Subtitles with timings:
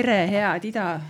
[0.00, 1.00] tere, head Ida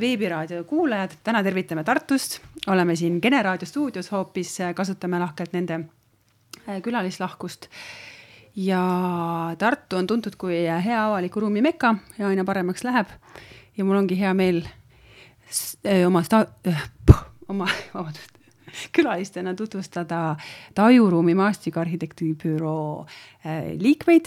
[0.00, 5.78] veebiraadio kuulajad, täna tervitame Tartust, oleme siin Kene raadio stuudios hoopis, kasutame lahkelt nende
[6.68, 7.68] äh, külalislahkust.
[8.56, 8.80] ja
[9.58, 13.08] Tartu on tuntud kui hea avaliku ruumi meka ja aina paremaks läheb.
[13.76, 16.84] ja mul ongi hea meel äh, oma sta-, äh,
[17.48, 18.36] oma, vabandust,
[18.92, 20.36] külalistena tutvustada
[20.74, 23.06] Tajuruumi maastikuarhitektibüroo
[23.78, 24.26] liikmeid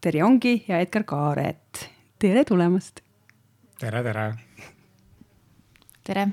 [0.00, 1.88] Terje Ongi ja Edgar Kaaret.
[2.18, 3.09] tere tulemast.
[3.80, 4.24] Tere, tere.
[6.04, 6.24] tere.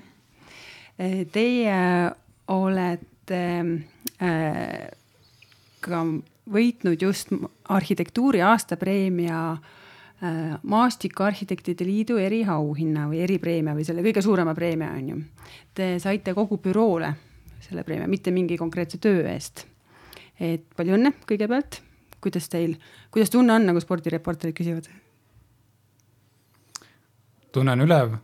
[1.31, 1.77] Teie
[2.51, 3.41] olete
[4.19, 4.87] äh,
[5.79, 6.01] ka
[6.51, 7.31] võitnud just
[7.71, 15.23] arhitektuuri aastapreemia äh, Maastikuarhitektide Liidu eriauhinna või eripreemia või selle kõige suurema preemia on ju.
[15.77, 17.13] Te saite kogu büroole
[17.63, 19.67] selle preemia, mitte mingi konkreetse töö eest.
[20.39, 21.81] et palju õnne kõigepealt
[22.21, 22.75] kuidas teil,
[23.13, 24.89] kuidas tunne on, nagu spordireporterid küsivad?
[27.51, 28.15] Tunne on ülev.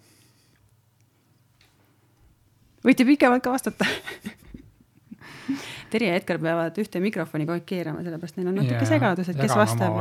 [2.84, 3.88] võite pikemalt ka vastata
[5.94, 9.30] Terje ja Edgar peavad ühte mikrofoni kogu aeg keerama, sellepärast neil on natuke yeah, segadus,
[9.30, 9.94] et kes vastab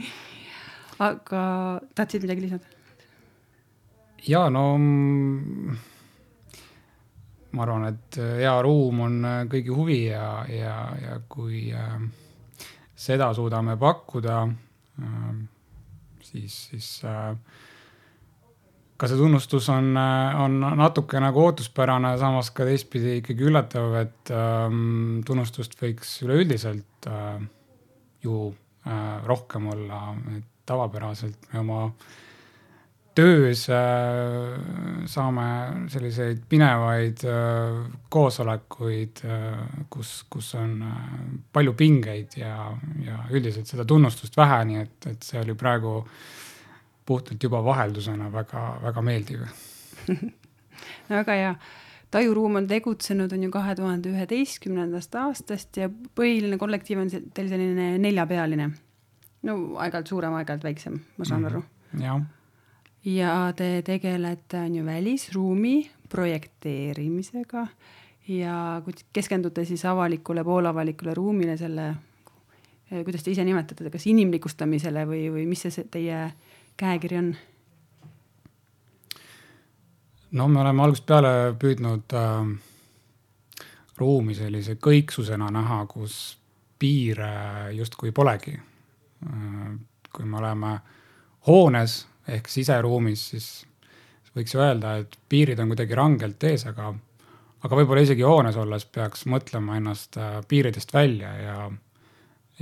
[1.08, 1.42] aga
[1.94, 2.64] tahtsid midagi lisada?
[4.24, 4.64] ja no
[7.54, 9.18] ma arvan, et hea ruum on
[9.50, 11.98] kõigi huvi ja, ja, ja kui äh,
[12.96, 14.40] seda suudame pakkuda,
[15.02, 15.44] ähm,
[16.22, 17.36] siis, siis äh,
[18.96, 24.34] ka see tunnustus on, äh, on natuke nagu ootuspärane, samas ka teistpidi ikkagi üllatav, et
[24.34, 27.40] ähm, tunnustust võiks üleüldiselt äh,
[28.24, 28.50] ju
[28.86, 30.04] äh, rohkem olla,
[30.36, 32.12] et tavapäraselt me oma äh,
[33.14, 35.46] töös äh, saame
[35.92, 37.76] selliseid pinevaid äh,
[38.10, 40.80] koosolekuid, äh, kus, kus on
[41.54, 42.72] palju pingeid ja,
[43.04, 46.00] ja üldiselt seda tunnustust vähe, nii et, et see oli praegu
[47.06, 49.46] puhtalt juba vaheldusena väga-väga meeldiv
[51.08, 51.54] no väga hea.
[52.10, 57.94] tajuruum on tegutsenud, on ju kahe tuhande üheteistkümnendast aastast ja põhiline kollektiiv on teil selline
[57.98, 58.70] neljapealine.
[59.42, 61.52] no aeg-ajalt suurem, aeg-ajalt väiksem, ma saan mm -hmm.
[61.52, 62.02] aru.
[62.04, 62.24] jah
[63.04, 67.66] ja te tegelete, on ju, välisruumi projekteerimisega
[68.28, 68.82] ja
[69.12, 71.94] keskendute siis avalikule, poolavalikule ruumile, selle,
[73.04, 76.20] kuidas te ise nimetate, kas inimlikustamisele või, või mis see teie
[76.76, 77.34] käekiri on?
[80.30, 83.66] no me oleme algusest peale püüdnud äh,
[83.98, 86.38] ruumi sellise kõiksusena näha, kus
[86.78, 89.76] piire justkui polegi äh,.
[90.14, 90.76] kui me oleme
[91.48, 93.48] hoones ehk siseruumis, siis
[94.34, 96.92] võiks ju öelda, et piirid on kuidagi rangelt ees, aga,
[97.66, 101.58] aga võib-olla isegi hoones olles peaks mõtlema ennast äh, piiridest välja ja,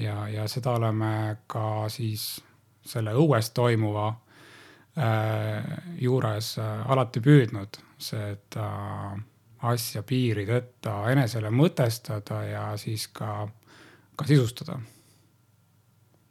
[0.01, 1.13] ja, ja seda oleme
[1.47, 2.43] ka siis
[2.85, 8.69] selle õues toimuva äh, juures äh, alati püüdnud, seda
[9.63, 13.47] asja piirideta enesele mõtestada ja siis ka,
[14.17, 14.81] ka sisustada.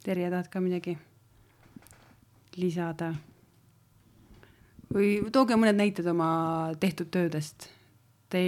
[0.04, 0.98] Terje, tahad ka midagi?
[2.56, 3.14] lisada?
[4.92, 7.70] või tooge mõned näited oma tehtud töödest.
[8.32, 8.42] Te,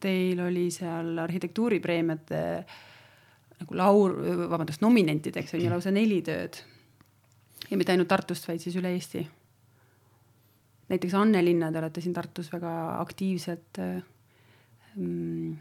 [0.00, 2.40] teil oli seal arhitektuuripreemiate
[3.58, 4.14] nagu laur,
[4.48, 6.60] vabandust, nominentideks on ju lausa neli tööd.
[7.70, 9.24] Ja mitte ainult Tartust, vaid siis üle Eesti.
[10.88, 12.70] näiteks Annelinna, te olete siin Tartus väga
[13.00, 13.80] aktiivselt
[14.96, 15.56] mm,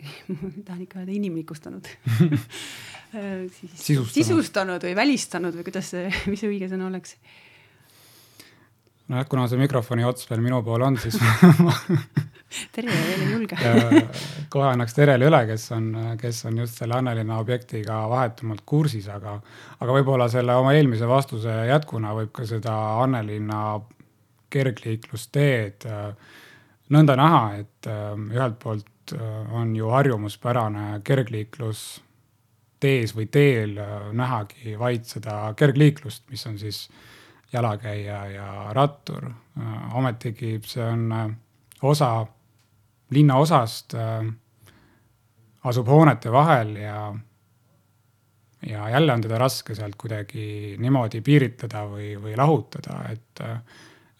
[0.66, 4.10] tahan ikka öelda inimlikustanud äh, sisustanud.
[4.14, 7.16] sisustanud või välistanud või kuidas see, mis see õige sõna oleks?
[9.10, 11.18] nojah, kuna see mikrofoni ots veel minu pool on, siis
[12.74, 13.56] Terje ei julge
[14.50, 15.88] kohe annaks Terele üle, kes on,
[16.18, 19.36] kes on just selle Annelinna objektiga vahetumalt kursis, aga,
[19.78, 23.80] aga võib-olla selle oma eelmise vastuse jätkuna võib ka seda Annelinna
[24.50, 26.38] kergliiklusteed äh,
[26.90, 32.02] nõnda näha, et äh, ühelt poolt Äh, on ju harjumuspärane kergliiklus
[32.80, 36.88] tees või teel äh, nähagi vaid seda kergliiklust, mis on siis
[37.52, 39.30] jalakäija ja rattur.
[39.94, 41.10] Ometigi see on
[41.82, 42.26] osa
[43.10, 43.94] linnaosast,
[45.64, 47.00] asub hoonete vahel ja,
[48.66, 53.44] ja jälle on teda raske sealt kuidagi niimoodi piiritleda või, või lahutada, et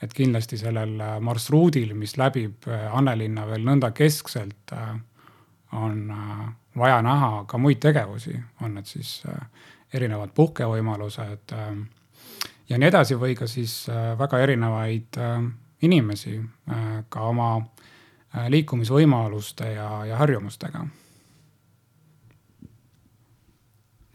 [0.02, 4.94] et kindlasti sellel äh, marsruudil, mis läbib äh, Annelinna veel nõnda keskselt, äh,
[5.76, 6.10] on
[6.78, 8.34] vaja näha ka muid tegevusi,
[8.64, 9.20] on need siis
[9.94, 11.52] erinevad puhkevõimalused
[12.66, 13.84] ja nii edasi, või ka siis
[14.18, 15.18] väga erinevaid
[15.86, 16.40] inimesi
[17.06, 17.52] ka oma
[18.30, 20.84] liikumisvõimaluste ja, ja harjumustega.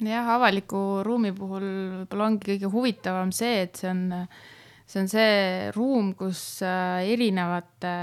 [0.05, 1.63] Jah, avaliku ruumi puhul
[2.01, 4.01] võib-olla ongi kõige huvitavam see, et see on,
[4.83, 5.35] see on see
[5.75, 7.93] ruum, kus äh, erinevate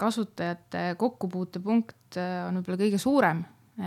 [0.00, 3.44] kasutajate kokkupuutepunkt äh, on võib-olla kõige suurem,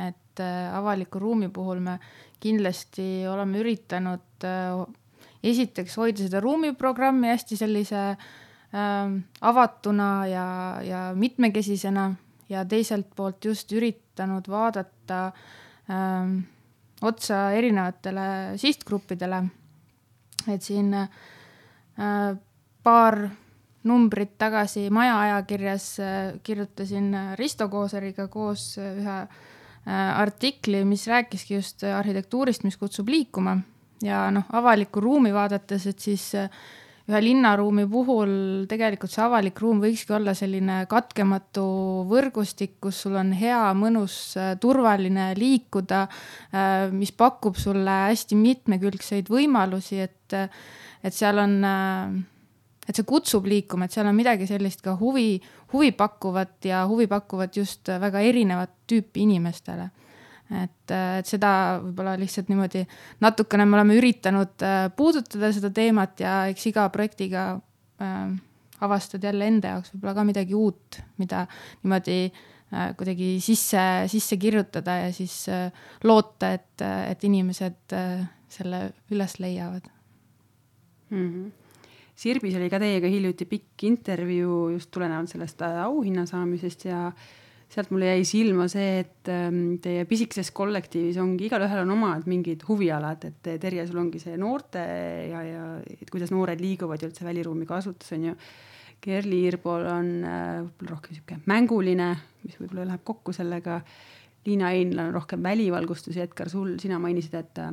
[0.08, 1.98] et äh, avaliku ruumi puhul me
[2.42, 4.48] kindlasti oleme üritanud
[5.44, 8.32] esiteks hoida seda ruumiprogrammi hästi sellise äh,
[9.42, 10.46] avatuna ja,
[10.84, 12.14] ja mitmekesisena
[12.50, 15.26] ja teiselt poolt just üritanud vaadata
[15.92, 16.32] äh,
[17.02, 19.44] otsa erinevatele sihtgruppidele.
[20.48, 21.10] et siin äh,
[22.84, 23.30] paar
[23.84, 31.84] numbrit tagasi Maja ajakirjas äh, kirjutasin Risto Kooseriga koos ühe äh, artikli, mis rääkiski just
[31.84, 33.58] arhitektuurist, mis kutsub liikuma
[34.04, 36.50] ja noh, avalikku ruumi vaadates, et siis äh,
[37.10, 38.34] ühe linnaruumi puhul
[38.70, 41.64] tegelikult see avalik ruum võikski olla selline katkematu
[42.10, 44.18] võrgustik, kus sul on hea, mõnus,
[44.62, 46.04] turvaline liikuda,
[46.54, 50.38] äh, mis pakub sulle hästi mitmekülgseid võimalusi, et,
[51.02, 52.20] et seal on, äh,
[52.88, 55.42] et see kutsub liikuma, et seal on midagi sellist ka huvi,
[55.74, 59.90] huvipakkuvat ja huvipakkuvat just väga erinevat tüüpi inimestele
[60.52, 62.84] et, et seda võib-olla lihtsalt niimoodi
[63.24, 67.46] natukene me oleme üritanud äh, puudutada seda teemat ja eks iga projektiga
[68.02, 68.34] äh,
[68.84, 71.46] avastad jälle enda jaoks võib-olla ka midagi uut, mida
[71.84, 75.72] niimoodi äh, kuidagi sisse, sisse kirjutada ja siis äh,
[76.04, 79.88] loota, et, et inimesed äh, selle üles leiavad
[81.10, 81.28] mm.
[81.28, 81.50] -hmm.
[82.22, 87.30] Sirbis oli ka teiega hiljuti pikk intervjuu just tulenevalt sellest äh, auhinna saamisest ja äh,
[87.72, 92.66] sealt mulle jäi silma see, et ähm, teie pisikeses kollektiivis ongi, igalühel on omad mingid
[92.68, 94.84] huvialad, et Terje, sul ongi see noorte
[95.32, 95.66] ja, ja
[95.96, 98.38] et kuidas noored liiguvad ja üldse väliruumi kasutus on ju.
[99.02, 102.12] Kerli Irbol on äh, võib-olla rohkem sihuke mänguline,
[102.44, 103.80] mis võib-olla läheb kokku sellega.
[104.46, 107.72] Liina Einla on rohkem välivalgustus ja Edgar, sul, sina mainisid, et äh,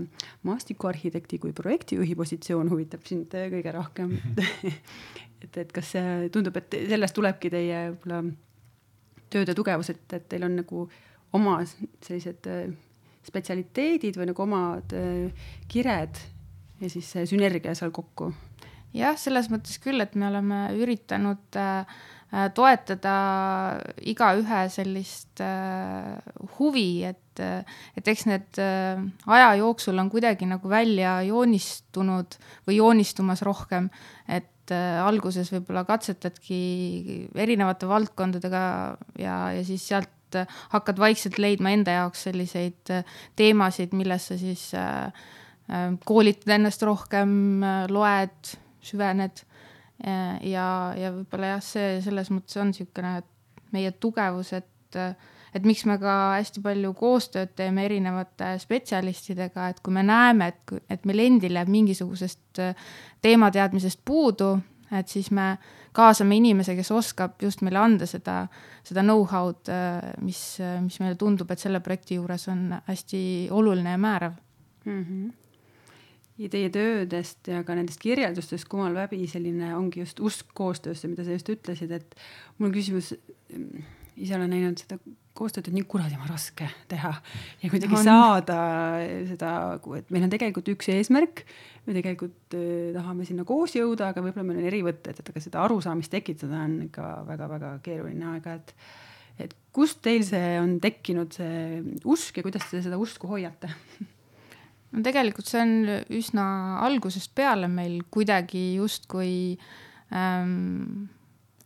[0.49, 4.15] maastikuarhitekti kui projektijuhi positsioon huvitab sind äh, kõige rohkem
[5.43, 8.23] et, et kas see tundub, et sellest tulebki teie võib-olla
[9.33, 10.89] tööde tugevus, et, et teil on nagu
[11.37, 12.69] oma sellised äh,
[13.29, 16.21] spetsialiteedid või nagu omad äh, kired
[16.81, 18.33] ja siis see sünergia seal kokku?
[18.97, 21.99] jah, selles mõttes küll, et me oleme üritanud äh,
[22.57, 23.13] toetada
[24.05, 25.41] igaühe sellist
[26.59, 27.41] huvi, et,
[27.97, 32.37] et eks need aja jooksul on kuidagi nagu välja joonistunud
[32.69, 33.89] või joonistumas rohkem,
[34.29, 38.63] et et äh, alguses võib-olla katsetadki erinevate valdkondadega
[39.21, 44.39] ja, ja siis sealt äh, hakkad vaikselt leidma enda jaoks selliseid äh, teemasid, milles sa
[44.41, 44.71] siis
[46.09, 47.61] koolitad ennast rohkem,
[47.93, 49.43] loed, süvened.
[50.01, 53.11] ja, ja võib-olla jah, see selles mõttes on niisugune
[53.77, 54.97] meie tugevus, et
[55.55, 60.75] et miks me ka hästi palju koostööd teeme erinevate spetsialistidega, et kui me näeme, et,
[60.91, 62.89] et meil endil jääb mingisugusest äh,
[63.25, 64.57] teemateadmisest puudu,
[64.93, 65.57] et siis me
[65.97, 68.43] kaasame inimese, kes oskab just meile anda seda,
[68.87, 70.43] seda know-how'd, äh, mis,
[70.85, 73.21] mis meile tundub, et selle projekti juures on hästi
[73.55, 74.39] oluline ja määrav
[74.85, 75.05] mm.
[75.05, 75.29] -hmm
[76.39, 81.25] ja teie töödest ja ka nendest kirjeldustest kumal läbi selline ongi just usk koostöösse, mida
[81.27, 82.15] sa just ütlesid, et
[82.59, 83.13] mul on küsimus,
[84.17, 85.01] ise olen näinud seda
[85.39, 87.13] koostööd on nii kuradima raske teha
[87.63, 88.05] ja kuidagi on.
[88.07, 88.59] saada
[89.29, 89.53] seda,
[89.99, 91.45] et meil on tegelikult üks eesmärk,
[91.87, 95.43] me tegelikult äh, tahame sinna koos jõuda, aga võib-olla meil on eri võtted, et aga
[95.45, 98.75] seda arusaamist tekitada on ikka väga-väga keeruline aeg-ajalt.
[99.39, 103.71] et kust teil see on tekkinud, see usk ja kuidas te seda usku hoiate?
[104.93, 105.75] no tegelikult see on
[106.19, 106.49] üsna
[106.87, 109.33] algusest peale meil kuidagi justkui
[110.15, 111.09] ähm,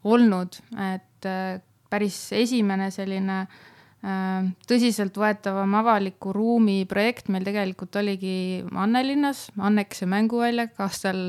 [0.02, 0.58] olnud,
[0.90, 1.60] et äh,
[1.92, 11.22] päris esimene selline äh, tõsiseltvõetavam avaliku ruumi projekt meil tegelikult oligi Annelinnas, Annekese mänguväljak aastal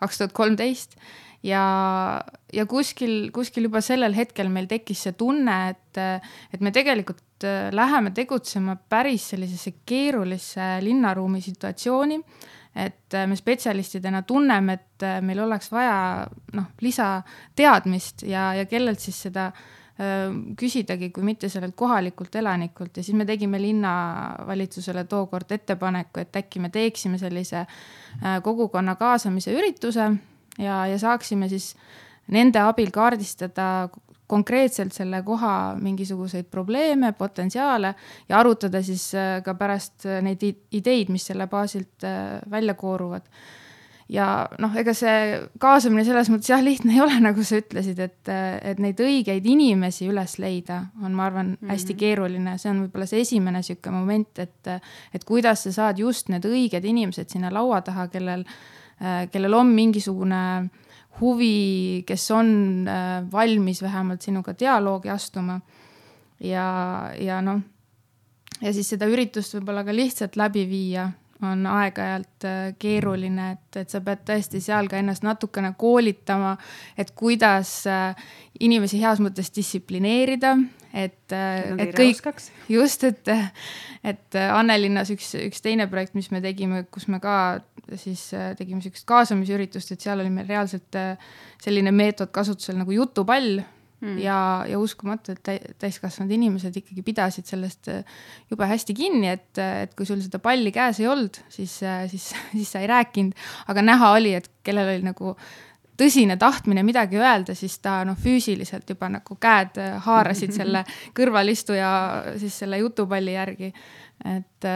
[0.00, 0.98] kaks tuhat kolmteist.
[1.46, 1.62] Ja,
[2.50, 6.00] ja kuskil, kuskil juba sellel hetkel meil tekkis see tunne, et,
[6.50, 12.18] et me tegelikult äh, läheme tegutsema päris sellisesse keerulisse linnaruumi situatsiooni
[12.76, 19.22] et äh, me spetsialistidena tunneme, et meil oleks vaja noh, lisateadmist ja, ja kellelt siis
[19.28, 19.50] seda
[20.60, 26.60] küsidagi, kui mitte sellelt kohalikult elanikult ja siis me tegime linnavalitsusele tookord ettepaneku, et äkki
[26.60, 27.64] me teeksime sellise
[28.44, 30.10] kogukonna kaasamise ürituse
[30.58, 31.72] ja, ja saaksime siis
[32.28, 33.88] nende abil kaardistada
[34.28, 37.94] konkreetselt selle koha mingisuguseid probleeme, potentsiaale
[38.28, 39.12] ja arutada siis
[39.44, 40.42] ka pärast neid
[40.76, 42.04] ideid, mis selle baasilt
[42.50, 43.30] välja kooruvad
[44.12, 44.26] ja
[44.62, 48.80] noh, ega see kaasamine selles mõttes jah, lihtne ei ole, nagu sa ütlesid, et, et
[48.82, 51.74] neid õigeid inimesi üles leida on, ma arvan mm, -hmm.
[51.74, 54.72] hästi keeruline, see on võib-olla see esimene niisugune moment, et,
[55.14, 58.44] et kuidas sa saad just need õiged inimesed sinna laua taha, kellel,
[59.32, 60.42] kellel on mingisugune
[61.20, 62.50] huvi, kes on
[63.32, 65.60] valmis vähemalt sinuga dialoogi astuma.
[66.40, 67.60] ja, ja noh,
[68.60, 71.10] ja siis seda üritust võib-olla ka lihtsalt läbi viia
[71.44, 76.54] on aeg-ajalt äh, keeruline, et, et sa pead tõesti seal ka ennast natukene koolitama,
[76.96, 78.16] et kuidas äh,
[78.60, 80.54] inimesi heas mõttes distsiplineerida,
[80.96, 82.40] et, äh, et kõik,
[82.72, 83.32] just, et,
[84.06, 87.36] et Annelinnas üks, üks teine projekt, mis me tegime, kus me ka
[88.00, 90.96] siis tegime sihukest kaasamisüritust, et seal oli meil reaalselt
[91.62, 93.60] selline meetod kasutusel nagu jutupall
[94.00, 94.18] mm.
[94.18, 94.38] ja,
[94.68, 98.18] ja uskumatu, et täiskasvanud inimesed ikkagi pidasid sellest äh,
[98.50, 102.32] jube hästi kinni, et, et kui sul seda palli käes ei olnud, siis, äh, siis,
[102.56, 103.36] siis sa ei rääkinud,
[103.72, 105.36] aga näha oli, et kellel oli nagu
[105.96, 110.84] tõsine tahtmine midagi öelda, siis ta noh, füüsiliselt juba nagu käed haarasid selle
[111.16, 111.90] kõrvalistuja
[112.40, 113.72] siis selle jutupalli järgi.
[114.28, 114.66] et,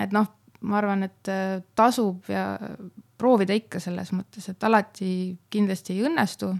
[0.00, 0.30] et noh,
[0.66, 1.30] ma arvan, et
[1.76, 2.46] tasub ja
[3.18, 5.10] proovida ikka selles mõttes, et alati
[5.52, 6.54] kindlasti ei õnnestu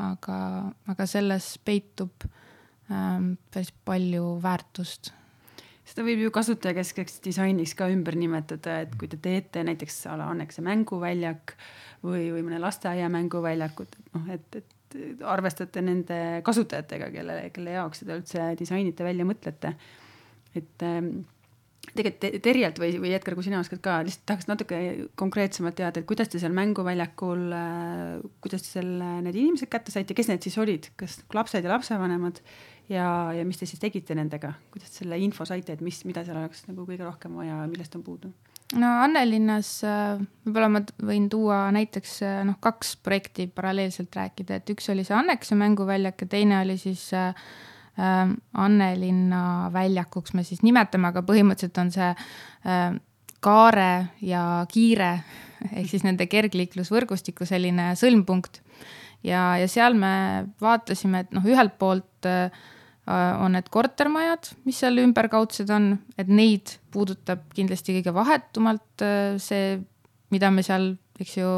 [0.00, 0.38] aga,
[0.88, 2.24] aga selles peitub
[2.90, 5.12] ähm, päris palju väärtust
[5.92, 10.28] seda võib ju kasutajakeskseks disainiks ka ümber nimetada, et kui te teete näiteks a la
[10.32, 11.56] Annekese mänguväljak
[12.04, 14.96] või, või mõne lasteaia mänguväljakut, et noh, et, et
[15.26, 19.74] arvestate nende kasutajatega, kelle, kelle jaoks seda üldse disainite, välja mõtlete.
[20.54, 21.22] et ähm,
[21.90, 24.76] tegelikult Terjelt või, või Edgar, kui sina oskad ka, lihtsalt tahaks natuke
[25.18, 30.16] konkreetsemalt teada, et kuidas te seal mänguväljakul, äh, kuidas te selle, need inimesed kätte saite,
[30.16, 32.40] kes need siis olid, kas lapsed ja lapsevanemad?
[32.90, 36.40] Ja, ja mis te siis tegite nendega, kuidas selle info saite, et mis, mida seal
[36.40, 38.32] oleks nagu kõige rohkem vaja, millest on puudu?
[38.78, 44.72] no Annelinnas äh, võib-olla ma võin tuua näiteks äh, noh, kaks projekti paralleelselt rääkida, et
[44.72, 50.62] üks oli see Annekese mänguväljak ja teine oli siis äh, äh, Annelinna väljakuks me siis
[50.64, 52.94] nimetame, aga põhimõtteliselt on see äh,
[53.42, 53.92] Kaare
[54.24, 55.12] ja Kiire
[55.76, 58.62] ehk siis nende kergliiklusvõrgustiku selline sõlmpunkt.
[59.26, 62.48] ja, ja seal me vaatasime, et noh, ühelt poolt äh,
[63.04, 69.76] on need kortermajad, mis seal ümberkaudsed on, et neid puudutab kindlasti kõige vahetumalt äh, see,
[70.32, 71.54] mida me seal, eks ju,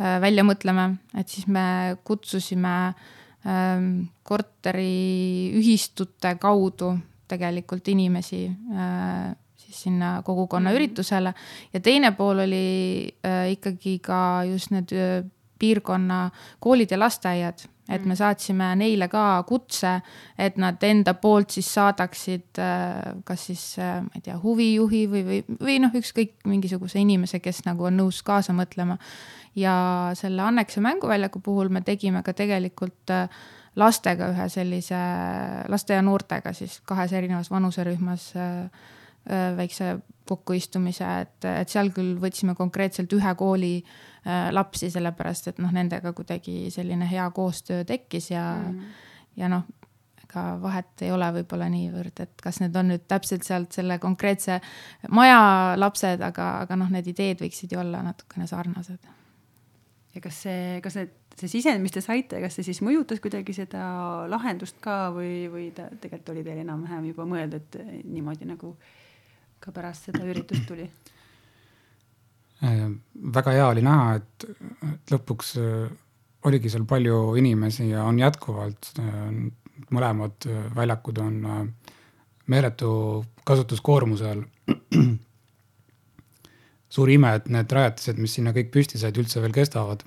[0.00, 2.76] äh, välja mõtleme, et siis me kutsusime
[3.46, 6.94] Ähm, korteriühistute kaudu
[7.30, 10.76] tegelikult inimesi äh, siis sinna kogukonna mhm.
[10.78, 11.34] üritusele
[11.72, 12.66] ja teine pool oli
[13.26, 15.24] äh, ikkagi ka just need äh,
[15.60, 16.30] piirkonna
[16.64, 17.58] koolid ja lasteaiad,
[17.88, 18.20] et me mhm.
[18.22, 20.00] saatsime neile ka kutse,
[20.38, 22.60] et nad enda poolt siis saadaksid
[23.28, 27.84] kas siis ma ei tea, huvijuhi või, või, või noh, ükskõik mingisuguse inimese, kes nagu
[27.90, 28.96] on nõus kaasa mõtlema
[29.58, 29.74] ja
[30.14, 33.28] selle Annekese mänguväljaku puhul me tegime ka tegelikult äh,
[33.76, 35.00] lastega ühe sellise,
[35.70, 38.64] laste ja noortega siis kahes erinevas vanuserühmas äh,
[39.30, 39.98] äh, väikse
[40.30, 43.74] kokkuistumise, et, et seal küll võtsime konkreetselt ühe kooli
[44.52, 48.98] lapsi, sellepärast et noh, nendega kuidagi selline hea koostöö tekkis ja mm, -hmm.
[49.40, 49.64] ja noh,
[50.30, 54.60] ega vahet ei ole võib-olla niivõrd, et kas need on nüüd täpselt sealt selle konkreetse
[55.08, 59.19] maja lapsed, aga, aga noh, need ideed võiksid ju olla natukene sarnased
[60.20, 63.54] ja kas see, kas need, see sisend, mis te saite, kas see siis mõjutas kuidagi
[63.56, 63.82] seda
[64.28, 68.74] lahendust ka või, või ta tegelikult oli teil enam-vähem juba mõeldud niimoodi nagu
[69.60, 70.86] ka pärast seda üritust tuli?
[72.64, 72.84] Äh,
[73.36, 74.44] väga hea oli näha, et,
[74.84, 75.88] et lõpuks äh,
[76.44, 79.32] oligi seal palju inimesi ja on jätkuvalt, äh,
[79.90, 80.44] mõlemad
[80.76, 81.40] väljakud on
[82.52, 82.90] meeletu
[83.48, 84.44] kasutuskoormuse all
[86.90, 90.02] suur ime, et need rajatised, mis sinna kõik püsti said, üldse veel kestavad.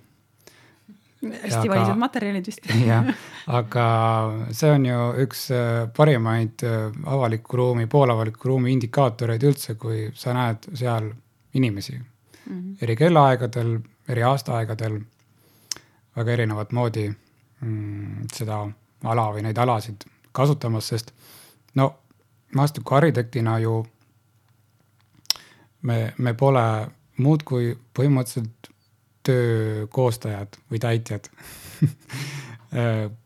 [1.24, 2.66] hästi valised materjalid vist.
[2.92, 3.08] jah,
[3.48, 3.86] aga
[4.52, 10.36] see on ju üks äh, parimaid äh, avaliku ruumi, poolavaliku ruumi indikaatoreid üldse, kui sa
[10.36, 11.13] näed seal
[11.54, 12.04] inimesi mm.
[12.50, 12.78] -hmm.
[12.82, 15.00] eri kellaaegadel, eri aastaaegadel,
[16.16, 17.08] väga erinevat moodi
[17.62, 18.60] mm, seda
[19.04, 21.13] ala või neid alasid kasutamas, sest
[21.75, 21.94] no
[22.56, 23.86] maastikuarhitektina ju
[25.84, 26.66] me, me pole
[27.24, 28.72] muud kui põhimõtteliselt
[29.24, 31.30] töö koostajad või täitjad.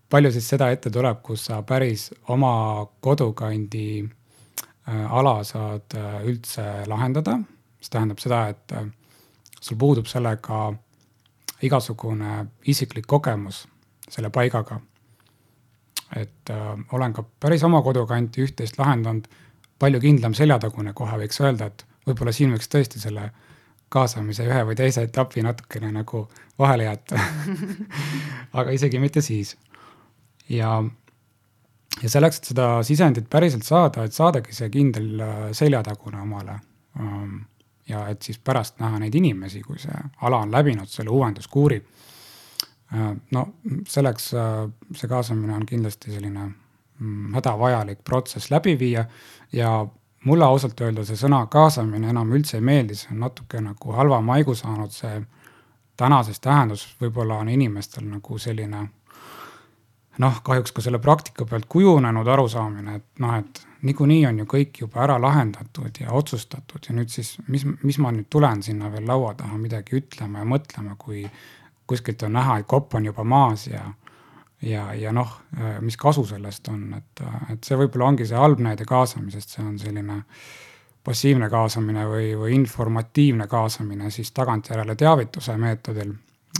[0.08, 6.64] Palju siis seda ette tuleb, kus sa päris oma kodukandi äh, ala saad äh, üldse
[6.88, 7.36] lahendada,
[7.80, 8.88] mis tähendab seda, et äh,
[9.60, 10.70] sul puudub sellega
[11.66, 13.66] igasugune isiklik kogemus
[14.10, 14.80] selle paigaga.
[16.16, 19.26] et äh, olen ka päris oma kodukanti üht-teist lahendanud,
[19.80, 23.30] palju kindlam seljatagune kohe võiks öelda, et võib-olla siin võiks tõesti selle
[23.94, 26.26] kaasamise ühe või teise etapi natukene nagu
[26.60, 27.20] vahele jätta
[28.60, 29.56] aga isegi mitte siis.
[30.50, 30.72] ja,
[32.02, 36.60] ja selleks, et seda sisendit päriselt saada, et saadagi see kindel äh, seljatagune omale
[37.00, 37.38] ähm,
[37.88, 41.78] ja et siis pärast näha neid inimesi, kui see ala on läbinud selle uuenduskuuri.
[42.94, 43.48] Äh, no
[43.88, 46.50] selleks äh, see kaasamine on kindlasti selline
[47.00, 49.06] mm, hädavajalik protsess läbi viia
[49.54, 49.72] ja
[50.27, 54.19] mulle ausalt öelda see sõna kaasamine enam üldse ei meeldi, see on natuke nagu halva
[54.22, 55.22] maigu saanud, see
[55.98, 58.84] tänases tähendus võib-olla on inimestel nagu selline
[60.22, 64.81] noh, kahjuks ka selle praktika pealt kujunenud arusaamine, et noh, et niikuinii on ju kõik
[64.81, 69.07] juba ära lahendatud ja otsustatud ja nüüd siis, mis, mis ma nüüd tulen sinna veel
[69.07, 71.24] laua taha midagi ütlema ja mõtlema, kui
[71.88, 73.86] kuskilt on näha, et kopp on juba maas ja
[74.62, 75.34] ja, ja noh,
[75.82, 77.24] mis kasu sellest on, et,
[77.54, 80.22] et see võib-olla ongi see halb näide kaasamisest, see on selline
[81.08, 86.16] passiivne kaasamine või, või informatiivne kaasamine siis tagantjärele teavituse meetodil.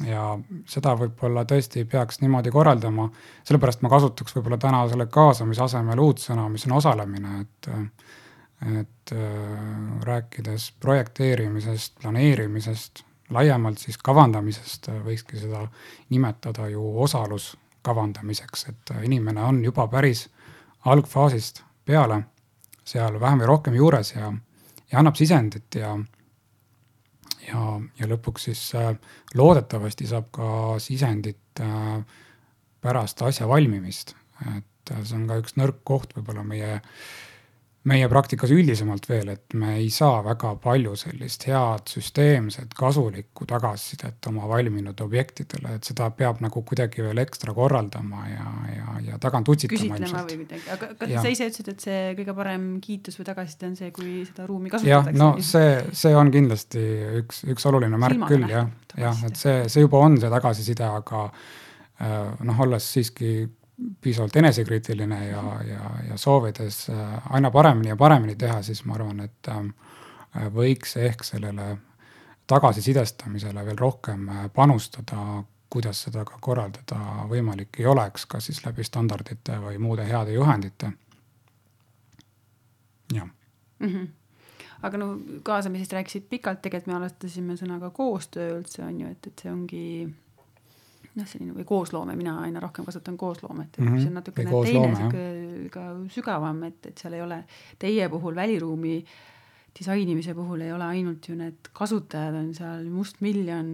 [0.06, 0.38] ja
[0.70, 3.10] seda võib-olla tõesti peaks niimoodi korraldama,
[3.48, 7.72] sellepärast ma kasutaks võib-olla täna selle kaasamise asemel uut sõna, mis on osalemine, et
[8.58, 15.68] et äh, rääkides projekteerimisest, planeerimisest, laiemalt siis kavandamisest võikski seda
[16.10, 17.52] nimetada ju osalus
[17.88, 20.28] kavandamiseks, et äh, inimene on juba päris
[20.88, 22.22] algfaasist peale
[22.88, 24.32] seal vähem või rohkem juures ja,
[24.92, 25.96] ja annab sisendit ja,
[27.48, 27.66] ja,
[28.00, 28.94] ja lõpuks siis äh,
[29.36, 30.50] loodetavasti saab ka
[30.84, 32.02] sisendit äh,
[32.82, 34.16] pärast asja valmimist.
[34.56, 36.92] et see on ka üks nõrk koht võib-olla meie äh,
[37.88, 44.28] meie praktikas üldisemalt veel, et me ei saa väga palju sellist head süsteemset kasulikku tagasisidet
[44.32, 49.50] oma valminud objektidele, et seda peab nagu kuidagi veel ekstra korraldama ja, ja, ja tagant
[49.54, 50.00] utsitama.
[50.00, 53.70] küsitlema või midagi, aga kas sa ise ütlesid, et see kõige parem kiitus või tagasiside
[53.70, 55.14] on see, kui seda ruumi kasutatakse?
[55.14, 56.84] jah, no see, see on kindlasti
[57.22, 60.92] üks, üks oluline märk Silmaga küll jah, jah, et see, see juba on see tagasiside,
[61.04, 63.38] aga äh, noh, olles siiski
[64.02, 69.20] piisavalt enesekriitiline ja, ja, ja soovides äh, aina paremini ja paremini teha, siis ma arvan,
[69.20, 71.78] et äh, võiks ehk sellele
[72.48, 78.86] tagasisidestamisele veel rohkem äh, panustada, kuidas seda ka korraldada võimalik ei oleks, kas siis läbi
[78.88, 80.92] standardite või muude heade juhendite.
[83.14, 83.28] jah
[83.80, 83.88] mm.
[83.88, 84.08] -hmm
[84.82, 89.42] aga no kaasamisest rääkisid pikalt, tegelikult me alustasime sõnaga koostöö üldse on ju, et, et
[89.42, 89.84] see ongi
[91.18, 94.02] noh, selline või koosloome, mina aina rohkem kasutan koosloomet, et mm -hmm.
[94.02, 97.44] see on natukene teine sihuke ka sügavam, et, et seal ei ole
[97.80, 99.02] teie puhul väliruumi
[99.78, 103.70] disainimise puhul ei ole ainult ju need kasutajad on seal mustmiljon,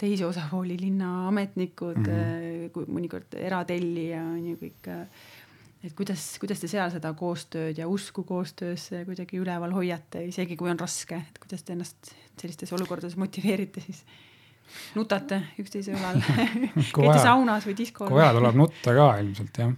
[0.00, 2.88] teisi osapooli, linnaametnikud mm, -hmm.
[2.88, 4.88] mõnikord eratellija on ju kõik.
[5.84, 10.70] et kuidas, kuidas te seal seda koostööd ja usku koostöösse kuidagi üleval hoiate, isegi kui
[10.70, 14.04] on raske, et kuidas te ennast sellistes olukordades motiveerite siis?
[14.96, 16.20] Nutate üksteise õlal
[16.96, 18.10] käite saunas või diskol?
[18.12, 19.72] vaja, tuleb nutta ka ilmselt jah.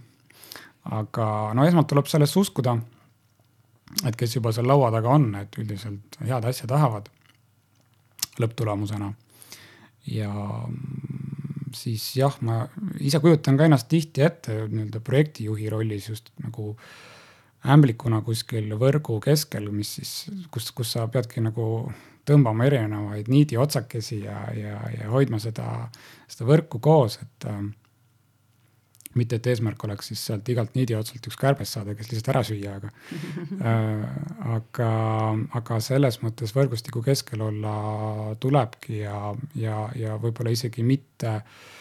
[0.99, 1.27] aga
[1.57, 2.77] no esmalt tuleb sellesse uskuda,
[4.07, 7.09] et kes juba seal laua taga on, et üldiselt head asja tahavad
[8.41, 9.13] lõpptulemusena.
[10.09, 10.33] ja
[11.73, 12.63] siis jah, ma
[13.01, 16.73] ise kujutan ka ennast tihti ette nii-öelda projektijuhi rollis just nagu
[17.63, 20.15] ämblikuna kuskil võrgu keskel, mis siis,
[20.51, 21.67] kus, kus sa peadki nagu
[22.27, 25.87] tõmbama erinevaid niidiotsakesi ja, ja, ja hoidma seda,
[26.31, 27.61] seda võrku koos, et äh,
[29.19, 32.77] mitte, et eesmärk oleks siis sealt igalt niidiotsalt üks kärbes saada, kes lihtsalt ära süüa,
[32.79, 32.91] aga
[33.71, 34.07] äh,
[34.57, 34.89] aga,
[35.61, 37.77] aga selles mõttes võrgustiku keskel olla
[38.43, 39.19] tulebki ja,
[39.59, 41.71] ja, ja võib-olla isegi mitte äh,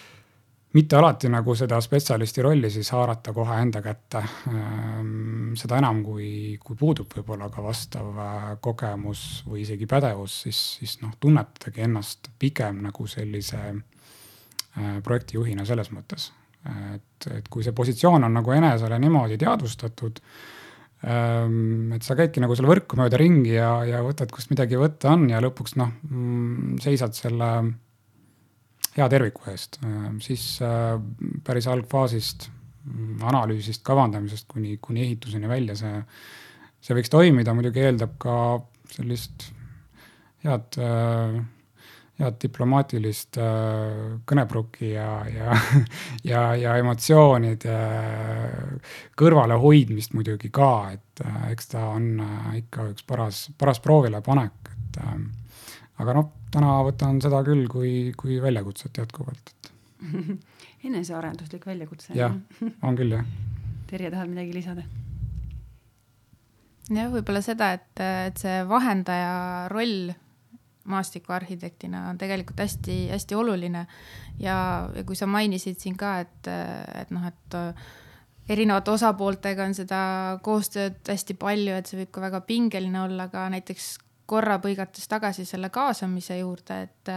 [0.72, 4.22] mitte alati nagu seda spetsialisti rolli siis haarata kohe enda kätte.
[4.48, 10.62] Ehm, seda enam, kui, kui puudub võib-olla ka vastav äh, kogemus või isegi pädevus, siis,
[10.80, 16.30] siis noh, tunnetadagi ennast pigem nagu sellise äh, projektijuhina selles mõttes.
[16.62, 20.20] et, et kui see positsioon on nagu enesele niimoodi teadvustatud,
[21.02, 25.11] ehm, et sa käidki nagu selle võrku mööda ringi ja, ja võtad, kust midagi võtta
[25.16, 27.50] on ja lõpuks noh, mm, seisad selle
[28.96, 30.96] hea terviku eest, äh, siis äh,
[31.44, 32.50] päris algfaasist,
[32.85, 36.02] mm, analüüsist, kavandamisest kuni, kuni ehituseni välja see,
[36.83, 38.37] see võiks toimida, muidugi eeldab ka
[38.92, 39.48] sellist
[40.44, 41.38] head, äh,
[42.20, 43.38] head diplomaatilist
[44.28, 45.57] kõnepruuki ja, ja,
[46.31, 47.76] ja, ja emotsioonide
[49.18, 52.12] kõrvalehoidmist muidugi ka, et eks ta on
[52.59, 55.00] ikka üks paras, paras proovilepanek, et
[56.03, 59.71] aga noh, täna võtan seda küll kui, kui väljakutset jätkuvalt, et
[60.88, 62.17] enesearenduslik väljakutse.
[62.19, 62.35] jah,
[62.83, 63.25] on küll jah.
[63.91, 64.85] Terje, tahad midagi lisada?
[66.91, 70.12] jah, võib-olla seda, et, et see vahendaja roll
[70.85, 73.87] maastikuarhitektina on tegelikult hästi-hästi oluline.
[74.38, 74.57] ja,
[74.97, 76.51] ja kui sa mainisid siin ka, et,
[76.99, 77.59] et noh, et
[78.51, 80.01] erinevate osapooltega on seda
[80.43, 83.93] koostööd hästi palju, et see võib ka väga pingeline olla, aga näiteks
[84.26, 87.12] korra põigates tagasi selle kaasamise juurde, et,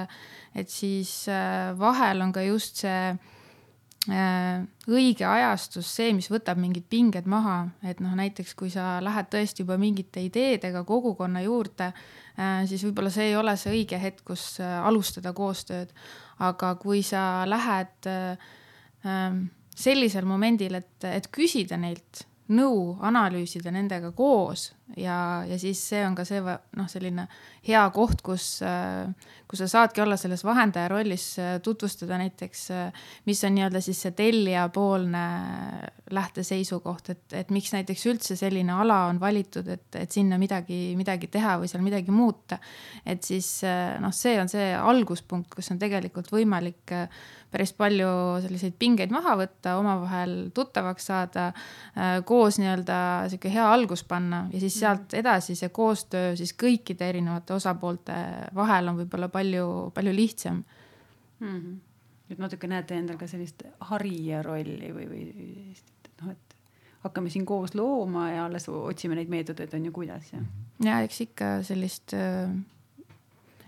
[0.58, 6.88] et siis äh, vahel on ka just see äh, õige ajastus see, mis võtab mingid
[6.90, 11.92] pinged maha, et noh, näiteks kui sa lähed tõesti juba mingite ideedega kogukonna juurde,
[12.40, 15.94] äh, siis võib-olla see ei ole see õige hetk, kus alustada koostööd.
[16.40, 24.74] aga kui sa lähed ähm, sellisel momendil, et, et küsida neilt nõu, analüüsida nendega koos
[24.98, 27.26] ja, ja siis see on ka see noh, selline
[27.66, 28.60] hea koht, kus,
[29.50, 31.26] kus sa saadki olla selles vahendaja rollis,
[31.66, 32.66] tutvustada näiteks,
[33.26, 35.24] mis on nii-öelda siis see tellijapoolne
[36.14, 41.32] lähteseisukoht, et, et miks näiteks üldse selline ala on valitud, et, et sinna midagi, midagi
[41.34, 42.60] teha või seal midagi muuta.
[43.06, 43.50] et siis
[44.02, 46.94] noh, see on see alguspunkt, kus on tegelikult võimalik
[47.56, 48.10] päris palju
[48.44, 51.46] selliseid pingeid maha võtta, omavahel tuttavaks saada,
[52.28, 52.98] koos nii-öelda
[53.32, 55.20] sihuke hea algus panna ja siis sealt mhm.
[55.20, 58.16] edasi see koostöö siis kõikide erinevate osapoolte
[58.56, 60.64] vahel on võib-olla palju, palju lihtsam
[61.40, 61.48] mm.
[61.48, 61.80] -hmm.
[62.30, 65.26] et natuke näete endal ka sellist harija rolli või, või
[66.22, 66.56] noh, et
[67.06, 70.40] hakkame siin koos looma ja alles otsime neid meetodeid on ju, kuidas ja.
[70.84, 72.50] ja eks ikka sellist äh,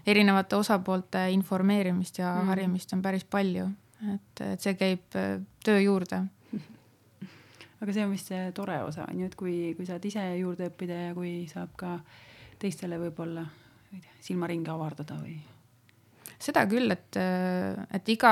[0.07, 2.47] erinevate osapoolte informeerimist ja mm.
[2.53, 3.67] harimist on päris palju,
[4.13, 6.23] et, et see käib äh, töö juurde.
[7.81, 10.71] Aga see on vist see tore osa on ju, et kui, kui saad ise juurde
[10.71, 11.97] õppida ja kui saab ka
[12.59, 13.45] teistele võib-olla
[14.23, 15.37] silmaringi avardada või
[16.37, 17.17] seda küll, et,
[17.97, 18.31] et iga,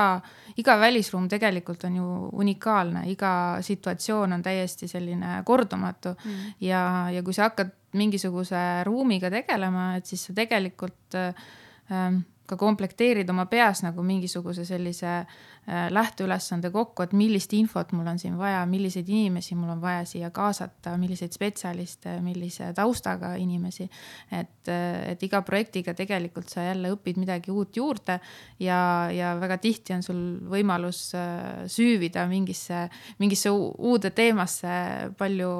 [0.62, 3.32] iga välisruum tegelikult on ju unikaalne, iga
[3.66, 6.52] situatsioon on täiesti selline kordumatu mm.
[6.62, 11.48] ja, ja kui sa hakkad mingisuguse ruumiga tegelema, et siis sa tegelikult äh,
[11.90, 18.06] Ähm, ka komplekteerida oma peas nagu mingisuguse sellise äh, lähteülesande kokku, et millist infot mul
[18.10, 23.88] on siin vaja, milliseid inimesi mul on vaja siia kaasata, milliseid spetsialiste, millise taustaga inimesi.
[24.30, 28.20] et, äh, et iga projektiga tegelikult sa jälle õpid midagi uut juurde
[28.60, 32.86] ja, ja väga tihti on sul võimalus äh, süüvida mingisse,
[33.18, 35.52] mingisse uude teemasse palju,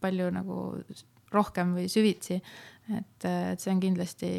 [0.00, 0.62] palju nagu
[1.32, 2.40] rohkem või süvitsi.
[2.96, 4.30] et, et see on kindlasti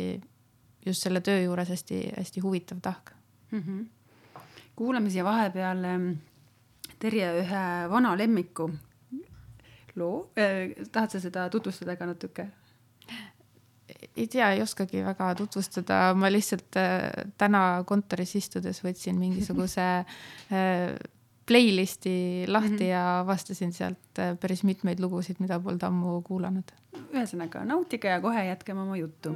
[0.88, 3.12] just selle töö juures hästi-hästi huvitav tahk
[3.52, 3.62] mm.
[3.62, 3.86] -hmm.
[4.76, 6.12] kuulame siia vahepeal ähm,
[7.00, 8.72] Terje ühe vana lemmiku
[9.98, 10.74] loo eh,.
[10.92, 12.48] tahad sa seda tutvustada ka natuke?
[14.18, 19.86] ei tea, ei oskagi väga tutvustada, ma lihtsalt äh, täna kontoris istudes võtsin mingisuguse
[20.58, 20.96] äh,
[21.48, 22.90] playlist'i lahti mm -hmm.
[22.92, 26.72] ja avastasin sealt päris mitmeid lugusid, mida polnud ammu kuulanud.
[27.14, 29.36] ühesõnaga nautige ja kohe jätkame oma juttu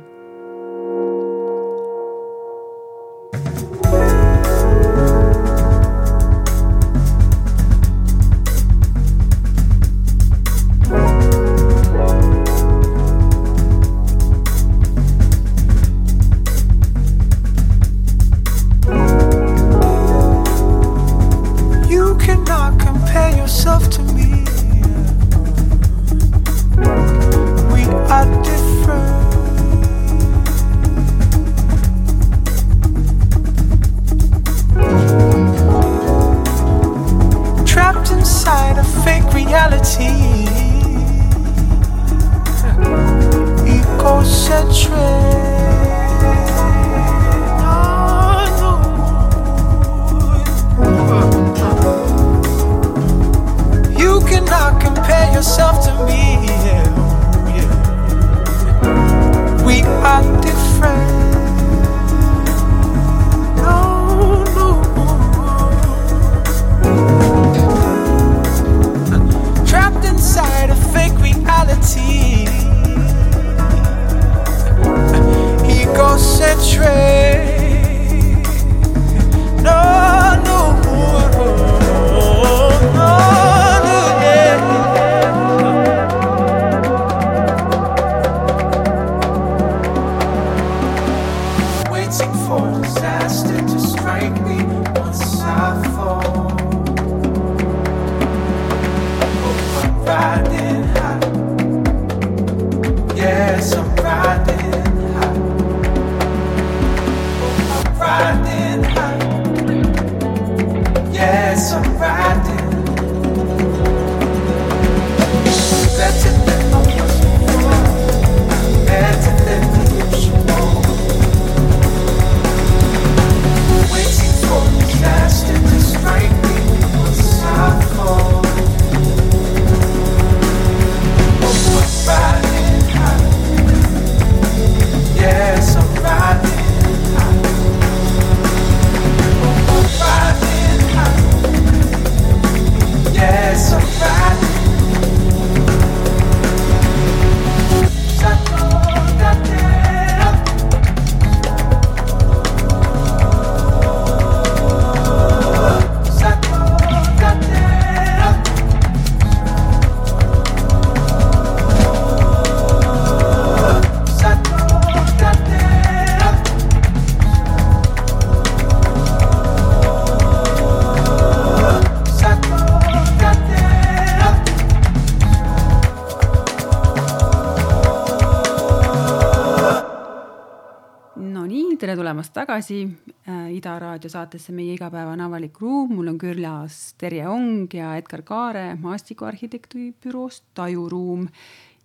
[182.21, 182.83] tulemast tagasi
[183.27, 185.95] äh, Ida Raadio saatesse Meie igapäevane avalik ruum.
[185.95, 191.27] mul on külas Terje Ong ja Edgar Kaare maastikuarhitektuuri büroost Tajuruum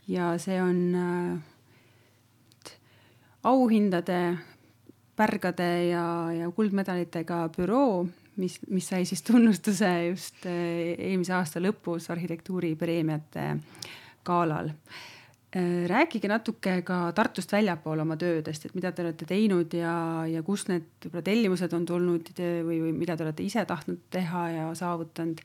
[0.09, 1.39] ja see on äh,
[3.45, 4.37] auhindade,
[5.17, 12.11] pärgade ja, ja kuldmedalitega büroo, mis, mis sai siis tunnustuse just äh, eelmise aasta lõpus
[12.13, 13.57] arhitektuuripreemiate
[14.25, 15.16] galal Äh,
[15.87, 19.93] rääkige natuke ka Tartust väljapool oma töödest, et mida te olete teinud ja,
[20.29, 24.43] ja kust need võib-olla tellimused on tulnud või, või mida te olete ise tahtnud teha
[24.53, 25.41] ja saavutanud.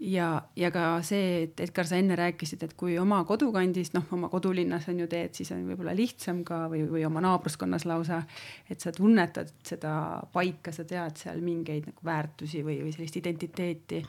[0.00, 4.28] ja, ja ka see, et Edgar, sa enne rääkisid, et kui oma kodukandis, noh, oma
[4.28, 8.22] kodulinnas on ju teed, siis on võib-olla lihtsam ka või, või oma naabruskonnas lausa,
[8.70, 14.04] et sa tunnetad seda paika, sa tead seal mingeid nagu väärtusi või, või sellist identiteeti.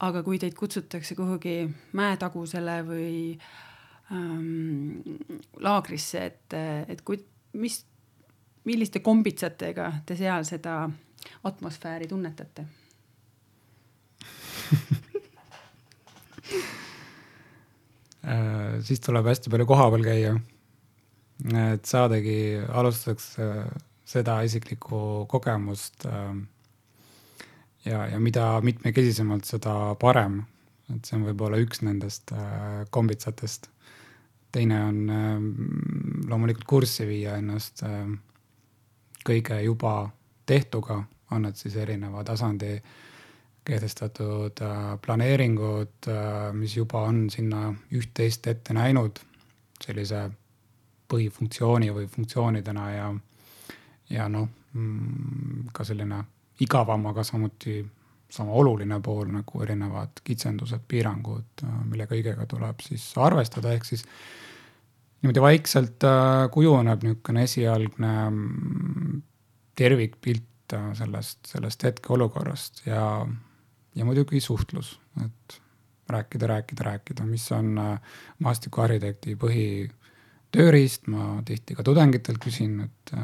[0.00, 3.14] aga kui teid kutsutakse kuhugi mäetagusele või
[4.12, 5.00] ähm,
[5.60, 6.54] laagrisse, et,
[6.88, 7.18] et kui,
[7.52, 7.84] mis,
[8.64, 10.90] milliste kombitsatega te seal seda
[11.44, 12.66] atmosfääri tunnetate
[18.24, 20.32] äh, siis tuleb hästi palju kohapeal käia.
[21.44, 22.36] et saadagi
[22.68, 23.66] alustuseks äh,
[24.04, 26.06] seda isiklikku kogemust.
[26.06, 26.36] Äh,
[27.84, 30.42] ja, ja mida mitmekesisemalt, seda parem.
[30.92, 32.32] Et see on võib-olla üks nendest
[32.92, 33.70] kombitsatest.
[34.54, 35.46] Teine on ähm,
[36.30, 38.18] loomulikult kurssi viia ennast ähm,
[39.26, 40.10] kõige juba
[40.46, 41.00] tehtuga,
[41.32, 42.76] on need siis erineva tasandi
[43.64, 49.18] kehtestatud äh, planeeringud, äh, mis juba on sinna üht-teist ette näinud
[49.82, 50.26] sellise
[51.08, 53.08] põhifunktsiooni või funktsioonidena ja,
[54.12, 56.22] ja noh, mm, ka selline
[56.60, 57.80] igavam, aga samuti
[58.34, 64.04] sama oluline pool nagu erinevad kitsendused, piirangud, äh, mille kõigega tuleb siis arvestada, ehk siis
[65.22, 69.18] niimoodi vaikselt äh, kujuneb niisugune esialgne mm,
[69.78, 73.04] tervikpilt äh, sellest, sellest hetkeolukorrast ja,
[73.94, 75.60] ja muidugi suhtlus, et
[76.10, 77.78] rääkida, rääkida, rääkida, mis on
[78.44, 83.14] maastikuarhitekti põhitööriist, ma tihti ka tudengitelt küsin, et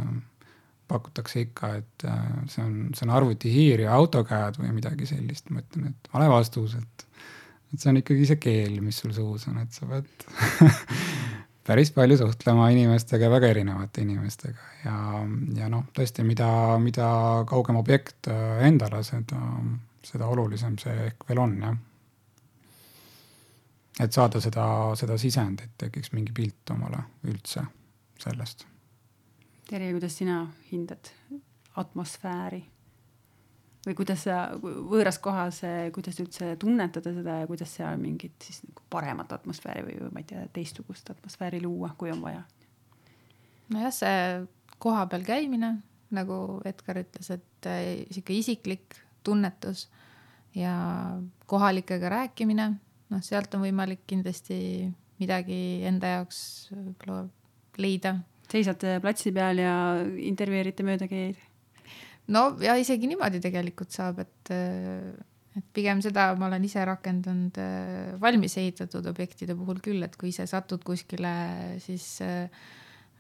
[0.90, 2.06] pakutakse ikka, et
[2.50, 6.74] see on, see on arvutihiir ja AutoCAD või midagi sellist, ma ütlen, et vale vastus,
[6.80, 7.06] et,
[7.70, 10.10] et see on ikkagi see keel, mis sul suus on, et sa pead
[11.70, 14.96] päris palju suhtlema inimestega, väga erinevate inimestega ja,
[15.58, 16.48] ja noh, tõesti, mida,
[16.82, 17.10] mida
[17.50, 19.38] kaugem objekt äh, endale, seda,
[20.06, 21.76] seda olulisem see ehk veel on, jah.
[24.00, 24.66] et saada seda,
[24.98, 27.64] seda sisendit, tekiks mingi pilt omale üldse
[28.20, 28.69] sellest.
[29.70, 31.12] Terje, kuidas sina hindad
[31.78, 32.64] atmosfääri?
[33.86, 35.62] või kuidas sa võõras kohas,
[35.94, 40.22] kuidas üldse tunnetada seda ja kuidas seal mingit siis nagu paremat atmosfääri või, või ma
[40.22, 42.42] ei tea, teistsugust atmosfääri luua, kui on vaja?
[43.72, 44.18] nojah, see
[44.82, 45.74] kohapeal käimine,
[46.12, 49.86] nagu Edgar ütles, et äh, sihuke isiklik tunnetus
[50.56, 50.74] ja
[51.48, 52.70] kohalikega rääkimine,
[53.12, 56.40] noh, sealt on võimalik kindlasti midagi enda jaoks
[56.72, 57.22] võib-olla
[57.80, 58.16] leida.
[58.50, 59.74] Seisad platsi peal ja
[60.30, 61.38] intervjueerite möödakäijaid
[62.34, 64.52] no ja isegi niimoodi tegelikult saab, et,
[65.58, 70.30] et pigem seda ma olen ise rakendanud äh, valmis ehitatud objektide puhul küll, et kui
[70.34, 71.32] ise satud kuskile,
[71.82, 72.68] siis äh,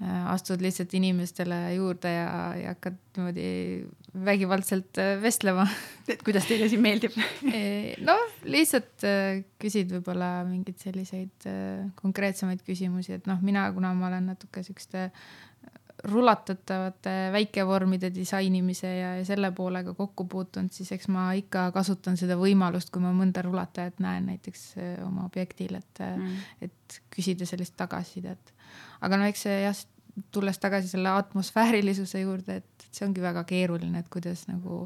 [0.00, 3.48] astud lihtsalt inimestele juurde ja, ja hakkad niimoodi
[4.24, 5.66] vägivaldselt äh, vestlema.
[6.12, 7.18] et kuidas teile siin meeldib
[8.08, 9.04] noh, lihtsalt
[9.60, 11.50] küsid võib-olla mingeid selliseid
[12.00, 15.10] konkreetsemaid küsimusi, et noh, mina, kuna ma olen natuke siukeste
[16.04, 22.38] rulatatavate väikevormide disainimise ja, ja selle poolega kokku puutunud, siis eks ma ikka kasutan seda
[22.40, 27.46] võimalust, kui ma mõnda rulatajat näen näiteks äh, oma objektil, et äh, mm., et küsida
[27.48, 28.54] sellist tagasisidet.
[29.00, 29.80] Aga no eks see jah,
[30.34, 34.84] tulles tagasi selle atmosfäärilisuse juurde, et, see ongi väga keeruline, et kuidas nagu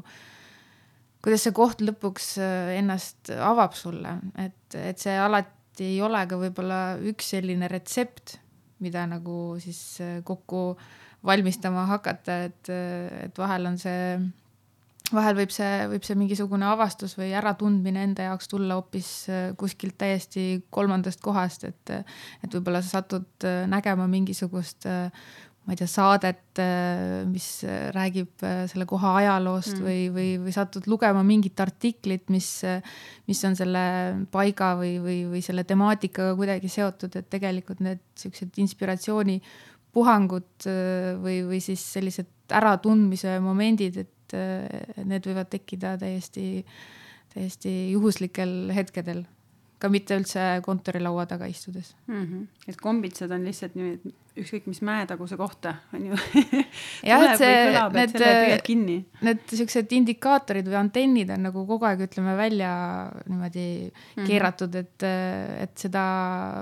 [1.25, 6.37] kuidas see koht lõpuks äh, ennast avab sulle, et, et see alati ei ole ka
[6.39, 8.37] võib-olla üks selline retsept,
[8.83, 9.81] mida nagu siis
[10.27, 10.85] kokku äh,
[11.25, 12.69] valmistama hakata, et,
[13.25, 14.17] et vahel on see,
[15.13, 19.97] vahel võib see, võib see mingisugune avastus või äratundmine enda jaoks tulla hoopis äh, kuskilt
[20.01, 21.97] täiesti kolmandast kohast, et,
[22.43, 25.11] et võib-olla sa satud äh, nägema mingisugust äh,
[25.65, 26.59] ma ei tea, saadet,
[27.25, 27.45] mis
[27.95, 29.81] räägib selle koha ajaloost mm.
[29.81, 32.49] või, või, või satud lugema mingit artiklit, mis,
[33.25, 33.81] mis on selle
[34.29, 39.39] paiga või, või, või selle temaatikaga kuidagi seotud, et tegelikult need siuksed inspiratsiooni
[39.95, 46.65] puhangud äh, või, või siis sellised äratundmise momendid, et äh, need võivad tekkida täiesti,
[47.33, 49.25] täiesti juhuslikel hetkedel.
[49.79, 52.23] ka mitte üldse kontorilaua taga istudes mm.
[52.23, 52.47] -hmm.
[52.67, 56.17] et kombitsad on lihtsalt nii, ükskõik mis mäetaguse kohta on ju
[57.09, 57.59] jah, et see,
[57.95, 58.97] need, kinni.
[59.25, 62.71] need siuksed indikaatorid või antennid on nagu kogu aeg ütleme välja
[63.29, 64.27] niimoodi mm -hmm.
[64.27, 65.07] keeratud, et,
[65.65, 66.03] et seda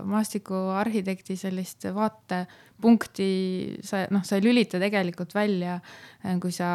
[0.05, 2.45] maastikuarhitekti sellist vaate
[2.83, 5.77] punkti sa noh, sa ei lülita tegelikult välja,
[6.41, 6.67] kui sa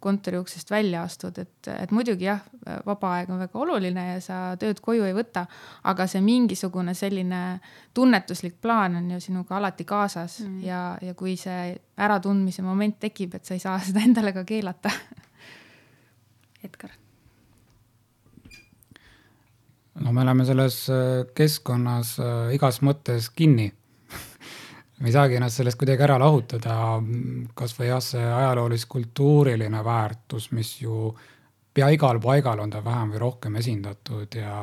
[0.00, 2.40] kontori uksest välja astud, et, et muidugi jah,
[2.86, 5.44] vaba aeg on väga oluline ja sa tööd koju ei võta,
[5.88, 7.42] aga see mingisugune selline
[7.94, 10.62] tunnetuslik plaan on ju sinuga alati kaasas mm.
[10.64, 14.90] ja, ja kui see äratundmise moment tekib, et sa ei saa seda endale ka keelata.
[16.62, 16.96] Edgar
[20.00, 23.68] no me oleme selles äh, keskkonnas äh, igas mõttes kinni
[25.02, 26.76] me ei saagi ennast sellest kuidagi ära lahutada,
[27.58, 31.10] kasvõi jah, see ajaloolis-kultuuriline väärtus, mis ju
[31.74, 34.54] pea igal paigal on ta vähem või rohkem esindatud ja,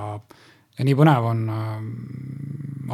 [0.80, 1.70] ja nii põnev on äh,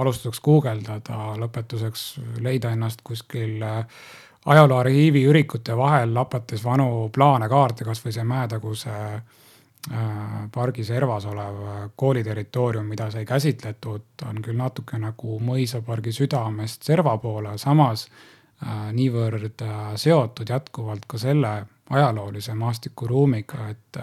[0.01, 2.05] alustuseks guugeldada, lõpetuseks
[2.43, 4.03] leida ennast kuskil äh,
[4.45, 9.21] ajalooarhiivi ürikute vahel, lapates vanu plaane, kaarte, kasvõi see Mäetaguse äh,
[9.91, 16.09] Äh, pargi servas olev äh, kooli territoorium, mida sai käsitletud, on küll natuke nagu mõisapargi
[16.15, 19.61] südamest serva poole, samas äh, niivõrd
[20.01, 21.51] seotud jätkuvalt ka selle
[21.93, 24.01] ajaloolise maastikuruumiga, et,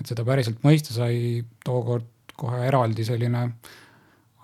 [0.00, 3.48] et seda päriselt mõista sai tookord kohe eraldi selline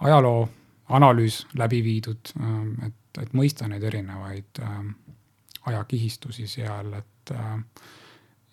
[0.01, 0.49] ajaloo
[0.97, 2.33] analüüs läbi viidud,
[2.87, 4.59] et, et mõista neid erinevaid
[5.71, 7.33] ajakihistusi seal, et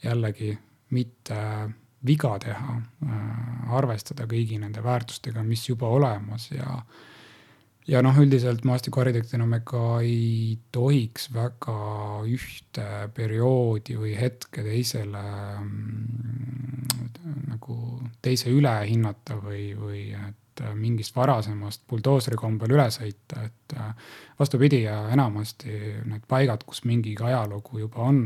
[0.04, 0.52] jällegi
[0.94, 1.38] mitte
[2.06, 6.78] viga teha, äh, arvestada kõigi nende väärtustega, mis juba olemas ja
[7.88, 11.78] ja noh, üldiselt maastikuarhitektina me ka ei tohiks väga
[12.28, 15.24] ühte perioodi või hetke teisele
[15.62, 16.98] mm,
[17.54, 17.78] nagu
[18.22, 23.94] teise üle hinnata või, või et mingist varasemast buldooseri kombel üle sõita, et äh,
[24.40, 25.76] vastupidi ja enamasti
[26.10, 28.24] need paigad, kus mingi ajalugu juba on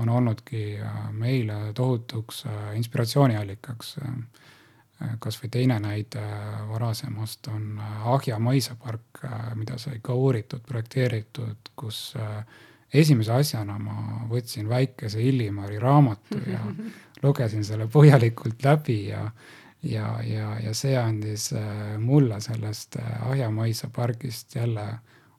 [0.00, 3.96] on olnudki äh, meile tohutuks äh, inspiratsiooniallikaks.
[5.00, 6.22] Äh, kasvõi teine näide
[6.68, 9.22] varasemast on Ahja mõisapark,
[9.56, 12.14] mida sai ka uuritud, projekteeritud, kus
[12.92, 16.60] esimese asjana ma võtsin väikese Illimari raamatu ja
[17.24, 19.30] lugesin selle põhjalikult läbi ja
[19.82, 21.50] ja, ja, ja see andis
[21.98, 24.84] mulle sellest Ahja mõisapargist jälle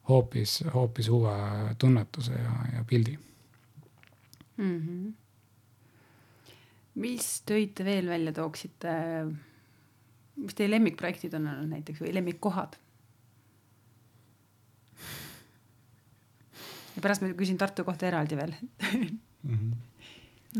[0.10, 1.36] hoopis, hoopis uue
[1.78, 3.18] tunnetuse ja, ja pildi
[4.58, 4.80] mm.
[4.80, 5.14] -hmm.
[6.96, 8.98] mis töid te veel välja tooksite?
[10.42, 12.78] Mis teie lemmikprojektid on olnud näiteks või lemmikkohad?
[16.96, 19.10] ja pärast ma küsin Tartu kohta eraldi veel mm.
[19.44, 19.74] -hmm.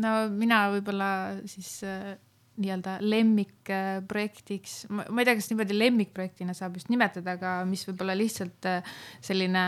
[0.02, 1.08] no mina võib-olla
[1.46, 2.14] siis äh,
[2.60, 8.68] nii-öelda lemmikprojektiks, ma ei tea, kas niimoodi lemmikprojektina saab just nimetada, aga mis võib-olla lihtsalt
[8.68, 8.90] äh,
[9.24, 9.62] selline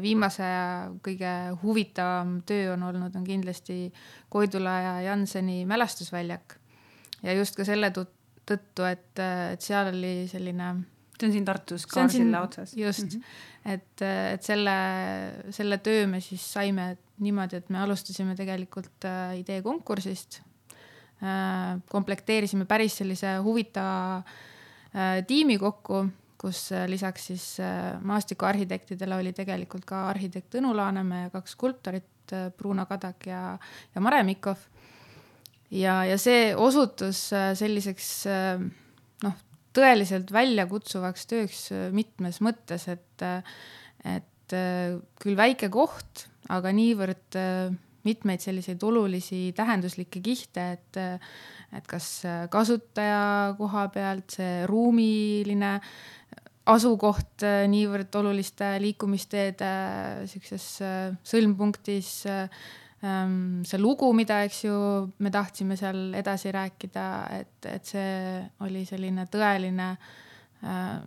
[0.00, 0.70] viimase aja
[1.04, 3.92] kõige huvitavam töö on olnud, on kindlasti
[4.32, 6.56] Koidula ja Janseni mälestusväljak.
[7.22, 8.19] ja just ka selle tõttu,
[8.88, 10.72] et, äh, et seal oli selline
[11.20, 12.74] see on siin Tartus Kaarsilla otsas.
[12.76, 13.72] just mm, -hmm.
[13.74, 14.76] et, äh, et selle,
[15.50, 19.04] selle töö me siis saime niimoodi, et me alustasime tegelikult
[21.20, 24.22] Äh, komplekteerisime päris sellise huvitava
[25.26, 26.06] tiimi kokku,
[26.40, 27.44] kus lisaks siis
[28.02, 33.58] maastikuarhitektidele oli tegelikult ka arhitekt Tõnu Laanemäe ja kaks skulptorit, Bruno Kadak ja,
[33.94, 34.56] ja Mare Mikov.
[35.70, 38.10] Ja, ja see osutus selliseks
[39.24, 39.36] noh,
[39.76, 43.26] tõeliselt väljakutsuvaks tööks mitmes mõttes, et,
[44.08, 44.56] et
[45.22, 47.38] küll väike koht, aga niivõrd
[48.06, 51.00] mitmeid selliseid olulisi tähenduslikke kihte, et,
[51.76, 52.08] et kas
[52.50, 55.74] kasutaja koha pealt, see ruumiline
[56.70, 59.70] asukoht niivõrd oluliste liikumisteede
[60.30, 60.68] sihukeses
[61.26, 62.12] sõlmpunktis,
[63.00, 64.74] see lugu, mida, eks ju,
[65.24, 67.04] me tahtsime seal edasi rääkida,
[67.38, 70.98] et, et see oli selline tõeline äh,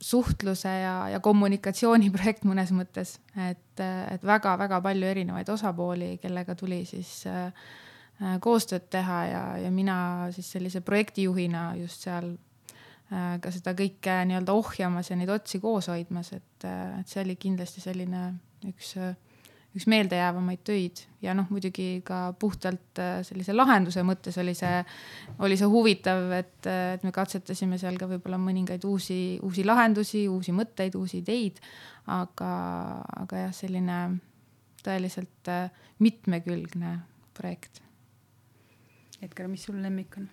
[0.00, 6.82] suhtluse ja, ja kommunikatsiooni projekt mõnes mõttes, et, et väga-väga palju erinevaid osapooli, kellega tuli
[6.88, 7.52] siis äh,
[8.42, 9.96] koostööd teha ja, ja mina
[10.34, 15.92] siis sellise projektijuhina just seal äh, ka seda kõike nii-öelda ohjamas ja neid otsi koos
[15.92, 18.30] hoidmas, et, et see oli kindlasti selline
[18.72, 19.14] üks äh,
[19.76, 24.80] üks meeldejäävamaid töid ja noh, muidugi ka puhtalt äh, sellise lahenduse mõttes oli see,
[25.44, 30.24] oli see huvitav, et, äh, et me katsetasime seal ka võib-olla mõningaid uusi, uusi lahendusi,
[30.32, 31.62] uusi mõtteid, uusi ideid.
[32.10, 32.50] aga,
[33.22, 34.00] aga jah, selline
[34.82, 35.70] tõeliselt äh,
[36.02, 36.96] mitmekülgne
[37.36, 37.82] projekt.
[39.22, 40.30] Edgar, mis sul lemmik on?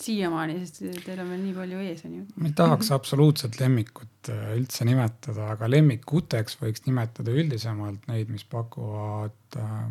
[0.00, 2.24] Siiamaani, sest teil on veel nii palju ees, on ju.
[2.36, 8.46] ma ei tahaks absoluutselt lemmikut äh, üldse nimetada, aga lemmikuteks võiks nimetada üldisemalt neid, mis
[8.50, 9.86] pakuvad äh,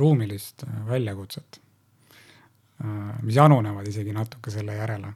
[0.00, 1.60] ruumilist äh, väljakutset
[2.84, 3.18] äh,.
[3.22, 5.12] mis janunevad isegi natuke selle järele.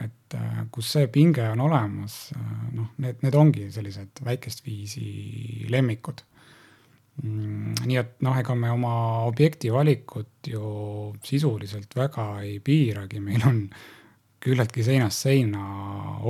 [0.00, 5.66] et äh, kus see pinge on olemas äh,, noh, need, need ongi sellised väikest viisi
[5.68, 6.29] lemmikud Mm,
[7.20, 8.92] nii et noh, ega me oma
[9.28, 10.62] objekti valikut ju
[11.24, 13.64] sisuliselt väga ei piiragi, meil on
[14.40, 15.64] küllaltki seinast seina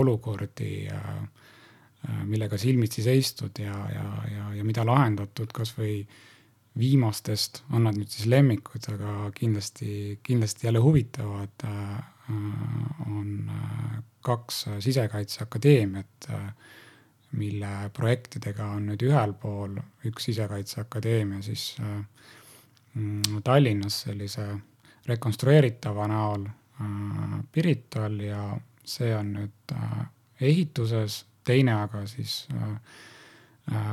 [0.00, 1.12] olukordi, äh,
[2.08, 6.00] äh, millega silmitsi seistud ja, ja, ja, ja mida lahendatud kasvõi
[6.80, 12.00] viimastest, on nad nüüd siis lemmikud, aga kindlasti, kindlasti jälle huvitavad, äh,
[13.10, 13.50] on
[14.22, 16.28] kaks Sisekaitseakadeemiat
[17.38, 19.76] mille projektidega on nüüd ühel pool
[20.08, 22.00] üks Sisekaitseakadeemia siis äh,
[22.94, 24.48] mm, Tallinnas sellise
[25.06, 28.48] rekonstrueeritava näol äh, Pirital ja
[28.84, 30.02] see on nüüd äh,
[30.50, 32.46] ehituses, teine aga siis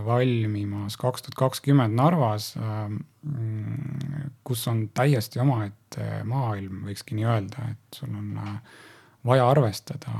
[0.05, 7.99] valmimas kaks tuhat kakskümmend Narvas mm, kus on täiesti omaette maailm, võikski nii öelda, et
[7.99, 8.77] sul on äh,
[9.26, 10.11] vaja arvestada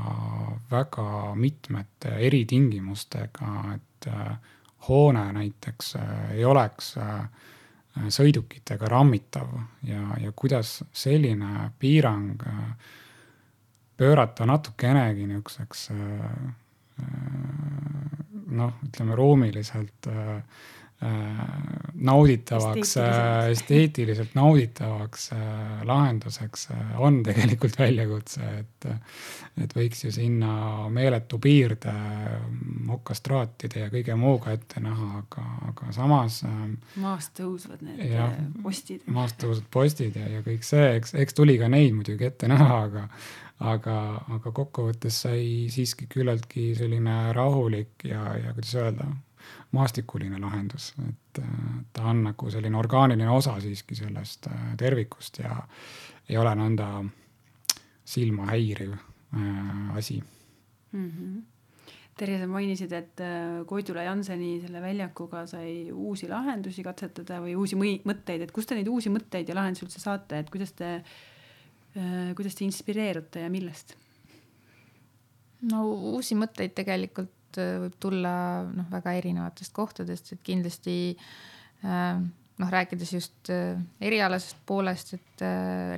[0.70, 4.36] väga mitmete eritingimustega, et äh,
[4.88, 7.28] hoone näiteks äh, ei oleks äh,
[8.08, 9.48] sõidukitega rammitav
[9.82, 12.36] ja, ja kuidas selline piirang
[13.98, 15.88] pöörata natukenegi niisuguseks
[18.54, 20.06] noh, ütleme ruumiliselt
[21.94, 25.38] nauditavaks, äh, esteetiliselt nauditavaks äh,
[25.86, 26.68] lahenduseks
[26.98, 28.88] on tegelikult väljakutse, et,
[29.62, 31.94] et võiks ju sinna meeletu piirde
[32.98, 36.40] okastraatide ja kõige muuga ette näha, aga, aga samas.
[36.98, 38.30] maast tõusvad need ja,
[38.62, 39.06] postid.
[39.06, 42.82] maast tõusvad postid ja, ja kõik see, eks, eks tuli ka neid muidugi ette näha,
[42.88, 43.06] aga
[43.58, 43.94] aga,
[44.34, 49.08] aga kokkuvõttes sai siiski küllaltki selline rahulik ja, ja kuidas öelda,
[49.76, 51.42] maastikuline lahendus, et
[51.92, 55.60] ta on nagu selline orgaaniline osa siiski sellest äh, tervikust ja
[56.28, 56.88] ei ole nõnda
[58.08, 61.06] silma häiriv äh, asi mm.
[61.10, 61.38] -hmm.
[62.18, 67.76] Terje, sa mainisid, et äh, Koidula Janseni selle väljakuga sai uusi lahendusi katsetada või uusi
[67.78, 71.02] mõtteid, et kust te neid uusi mõtteid ja lahendusi üldse saate, et kuidas te,
[72.34, 73.94] kuidas te inspireerute ja millest?
[75.70, 75.84] no
[76.14, 78.32] uusi mõtteid tegelikult Äh, võib tulla
[78.68, 82.18] noh, väga erinevatest kohtadest, et kindlasti äh,
[82.58, 85.44] noh, rääkides just äh, erialasest poolest, et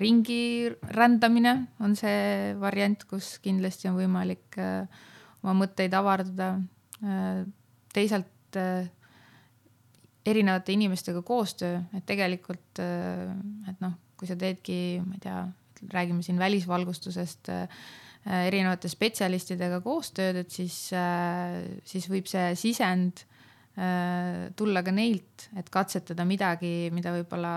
[0.02, 6.58] ringi rändamine on see variant, kus kindlasti on võimalik oma mõtteid avardada.
[7.94, 8.58] teisalt
[10.28, 15.38] erinevate inimestega koostöö, et tegelikult, et noh, kui sa teedki, ma ei tea,
[15.94, 17.48] räägime siin välisvalgustusest
[18.28, 23.22] erinevate spetsialistidega koostööd, et siis, äh, siis võib see sisend
[23.80, 27.54] äh, tulla ka neilt, et katsetada midagi, mida võib-olla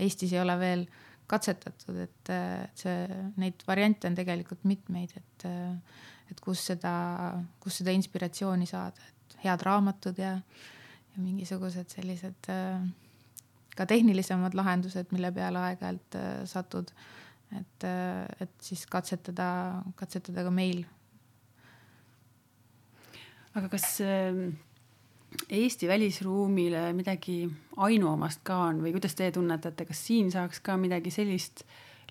[0.00, 0.82] Eestis ei ole veel
[1.28, 2.30] katsetatud, et
[2.78, 5.44] see, neid variante on tegelikult mitmeid, et,
[6.32, 6.92] et kus seda,
[7.60, 12.48] kus seda inspiratsiooni saada, et head raamatud ja, ja mingisugused sellised
[13.76, 16.18] ka tehnilisemad lahendused, mille peale aeg-ajalt
[16.48, 16.94] satud
[17.60, 17.86] et,
[18.44, 19.48] et siis katsetada,
[19.98, 20.84] katsetada ka meil.
[23.54, 24.54] aga kas ähm,
[25.50, 27.40] Eesti välisruumile midagi
[27.82, 31.64] ainuomast ka on või kuidas teie tunnetate, kas siin saaks ka midagi sellist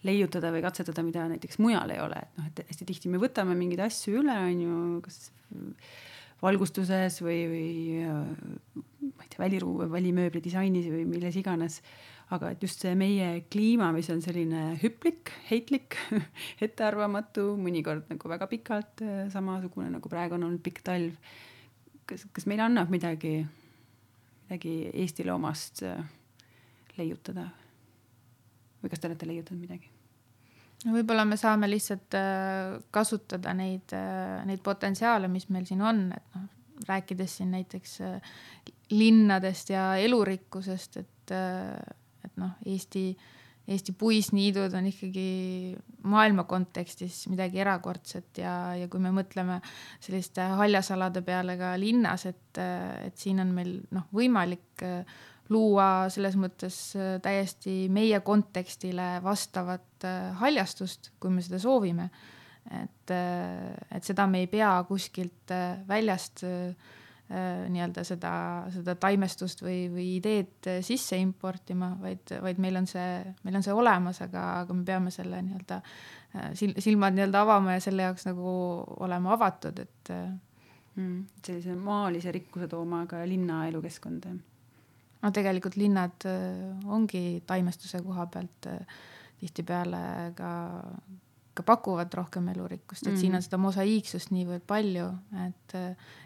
[0.04, 3.56] leiutada või katsetada, mida näiteks mujal ei ole, et noh, et hästi tihti me võtame
[3.56, 5.22] mingeid asju üle, on ju, kas
[6.44, 7.70] valgustuses või, või
[8.04, 11.80] ma ei tea, väliruum, välimööbli disainis või milles iganes
[12.34, 15.98] aga et just see meie kliima, mis on selline hüplik, heitlik
[16.66, 21.14] ettearvamatu, mõnikord nagu väga pikalt äh, samasugune nagu praegu on olnud pikk talv.
[22.10, 23.42] kas, kas meile annab midagi,
[24.48, 26.00] midagi Eestile omast äh,
[26.98, 27.50] leiutada?
[28.84, 29.92] või kas te olete leiutanud midagi?
[30.84, 33.94] no võib-olla me saame lihtsalt äh, kasutada neid,
[34.50, 36.50] neid potentsiaale, mis meil siin on, et noh,
[36.90, 38.00] rääkides siin näiteks
[38.92, 41.34] linnadest ja elurikkusest, et
[42.34, 43.14] et noh, Eesti,
[43.64, 45.28] Eesti puisniidud on ikkagi
[46.10, 49.62] maailma kontekstis midagi erakordset ja, ja kui me mõtleme
[50.04, 55.22] selliste haljasalade peale ka linnas, et, et siin on meil noh, võimalik äh,
[55.54, 62.10] luua selles mõttes äh, täiesti meie kontekstile vastavat äh, haljastust, kui me seda soovime.
[62.72, 63.12] et,
[63.92, 65.52] et seda me ei pea kuskilt
[65.88, 66.46] väljast
[67.30, 68.34] nii-öelda seda,
[68.74, 73.74] seda taimestust või, või ideed sisse importima, vaid, vaid meil on see, meil on see
[73.74, 75.80] olemas, aga, aga me peame selle nii-öelda
[76.54, 78.54] silmad nii-öelda avama ja selle jaoks nagu
[79.06, 81.18] olema avatud, et mm,.
[81.46, 84.36] sellise maalise rikkuse tooma ka linna elukeskkonda.
[85.24, 86.28] no tegelikult linnad
[86.86, 88.72] ongi taimestuse koha pealt
[89.40, 90.54] tihtipeale ka
[91.54, 93.20] ka pakuvad rohkem elurikkust, et mm -hmm.
[93.20, 93.46] siin on mhm.
[93.46, 95.08] seda mosaiiksust niivõrd palju,
[95.46, 95.76] et,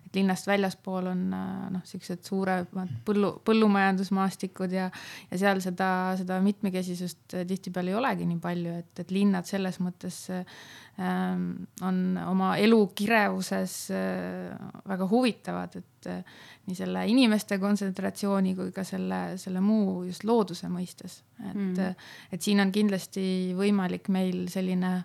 [0.07, 4.87] et linnast väljaspool on noh, siuksed suuremad põllu, põllumajandusmaastikud ja,
[5.31, 5.89] ja seal seda,
[6.19, 11.49] seda mitmekesisust tihtipeale ei olegi nii palju, et, et linnad selles mõttes ähm,
[11.85, 14.55] on oma elu kirevuses äh,
[14.87, 20.71] väga huvitavad, et äh, nii selle inimeste kontsentratsiooni kui ka selle, selle muu just looduse
[20.71, 22.09] mõistes, et mm, -hmm.
[22.31, 24.97] et siin on kindlasti võimalik meil selline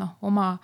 [0.00, 0.54] noh, oma,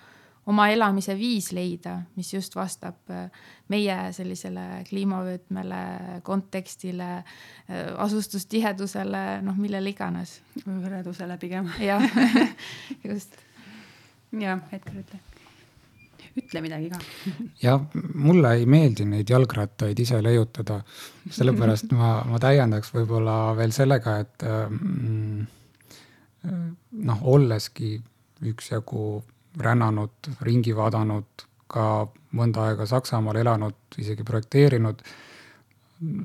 [0.47, 3.27] oma elamise viis leida, mis just vastab äh,
[3.71, 5.81] meie sellisele kliimavöötmele,
[6.27, 10.39] kontekstile, äh, asustustihedusele, noh, millele iganes.
[10.65, 11.71] hõredusele pigem.
[11.83, 12.03] jah,
[13.09, 13.35] just.
[14.31, 15.23] jah, Edgar, ütle
[16.37, 16.99] ütle midagi ka.
[17.63, 20.83] jah, mulle ei meeldi neid jalgrattaid ise leiutada,
[21.33, 25.47] sellepärast ma, ma täiendaks võib-olla veel sellega, et mm,
[27.09, 27.95] noh, olleski
[28.45, 29.07] üksjagu
[29.59, 35.01] rännanud, ringi vaadanud, ka mõnda aega Saksamaal elanud, isegi projekteerinud,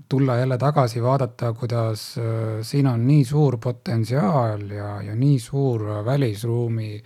[0.09, 5.87] tulla jälle tagasi, vaadata, kuidas äh, siin on nii suur potentsiaal ja, ja nii suur
[6.05, 7.03] välisruumi,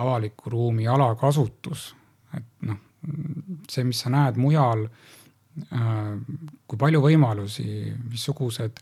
[0.00, 1.90] avaliku ruumi alakasutus,
[2.36, 2.78] et noh,
[3.68, 6.14] see, mis sa näed mujal, äh,
[6.66, 7.68] kui palju võimalusi,
[8.08, 8.80] missugused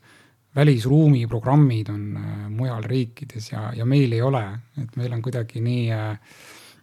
[0.58, 4.44] välisruumi programmid on äh, mujal riikides ja, ja meil ei ole,
[4.80, 6.38] et meil on kuidagi nii äh,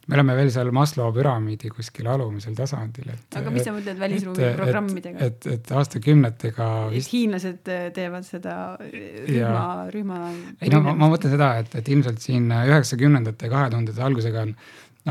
[0.06, 3.28] me oleme veel seal Maslow püramiidi kuskil alumisel tasandil, et.
[3.40, 5.20] aga mis sa mõtled välisruumi programmidega?
[5.30, 7.14] et, et, et aastakümnetega vist....
[7.14, 10.24] hiinlased äh, teevad seda rühma, rühma.
[10.62, 14.58] ei no ma, ma mõtlen seda, et, et ilmselt siin üheksakümnendate, kahe tuhandete algusega on,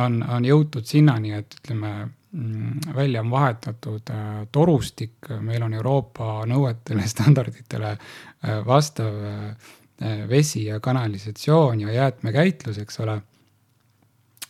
[0.07, 1.97] on, on jõutud sinnani, et ütleme
[2.35, 10.65] Mm, välja on vahetatud äh, torustik, meil on Euroopa nõuetele, standarditele äh, vastav äh, vesi
[10.65, 13.21] ja kanalisatsioon ja jäätmekäitlus, eks ole.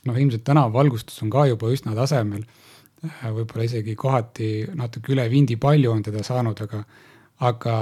[0.08, 2.44] Noh, ilmselt tänavavalgustus on ka juba üsna tasemel,
[3.24, 6.84] võib-olla isegi kohati natuke üle vindi palju on teda saanud, aga
[7.44, 7.74] aga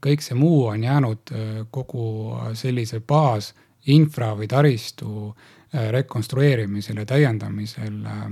[0.00, 1.32] kõik see muu on jäänud
[1.74, 2.04] kogu
[2.56, 3.50] sellise baas
[3.90, 5.32] infra või taristu
[5.72, 8.30] rekonstrueerimisel ja täiendamisel äh,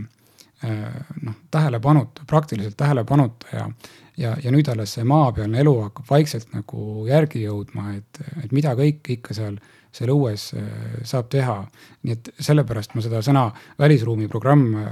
[0.64, 3.70] Äh, noh, tähelepanuta, praktiliselt tähelepanuta ja,
[4.16, 8.74] ja, ja nüüd alles see maapealne elu hakkab vaikselt nagu järgi jõudma, et, et mida
[8.76, 9.56] kõike ikka seal,
[9.92, 10.70] seal õues äh,
[11.04, 11.60] saab teha.
[12.02, 14.90] nii et sellepärast ma seda sõna välisruumi programm äh,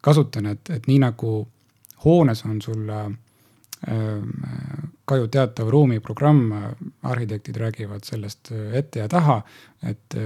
[0.00, 1.38] kasutan, et, et nii nagu
[2.04, 2.90] hoones on sul
[5.06, 6.52] ka ju teatav ruumiprogramm,
[7.06, 9.36] arhitektid räägivad sellest ette ja taha,
[9.86, 10.16] et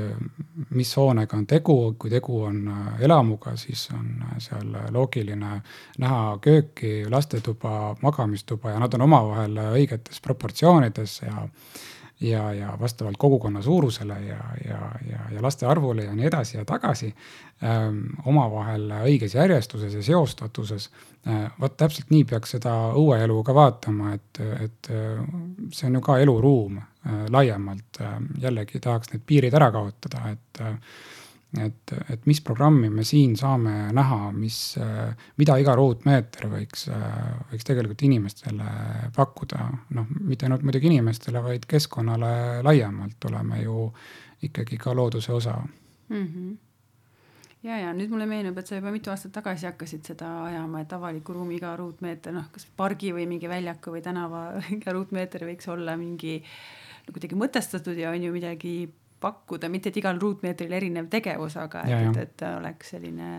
[0.70, 2.60] mis hoonega on tegu, kui tegu on
[3.02, 5.60] elamuga, siis on seal loogiline
[5.98, 11.48] näha kööki, lastetuba, magamistuba ja nad on omavahel õigetes proportsioonides ja
[12.20, 16.64] ja, ja vastavalt kogukonna suurusele ja, ja, ja, ja laste arvule ja nii edasi ja
[16.64, 17.14] tagasi
[17.64, 20.90] ähm, omavahel õiges järjestuses ja seostatuses
[21.26, 21.50] äh,.
[21.60, 25.22] vot täpselt nii peaks seda õueelu ka vaatama, et, et äh,
[25.72, 28.18] see on ju ka eluruum äh, laiemalt äh,.
[28.42, 30.76] jällegi tahaks need piirid ära kaotada, et äh,
[31.58, 34.58] et, et mis programmi me siin saame näha, mis,
[35.40, 36.86] mida iga ruutmeeter võiks,
[37.50, 38.70] võiks tegelikult inimestele
[39.16, 39.66] pakkuda.
[39.96, 43.90] noh, mitte ainult muidugi inimestele, vaid keskkonnale laiemalt oleme ju
[44.46, 46.26] ikkagi ka looduse osa mm.
[46.26, 46.58] -hmm
[47.62, 50.92] ja, ja nüüd mulle meenub, et sa juba mitu aastat tagasi hakkasid seda ajama, et
[50.96, 54.44] avaliku ruumi iga ruutmeeter, noh, kas pargi või mingi väljaku või tänava
[54.76, 56.40] iga ruutmeeter võiks olla mingi
[57.10, 58.74] kuidagi mõtestatud ja on ju midagi
[59.20, 63.30] pakkuda, mitte et igal ruutmeetril erinev tegevus, aga et, et, et ta oleks selline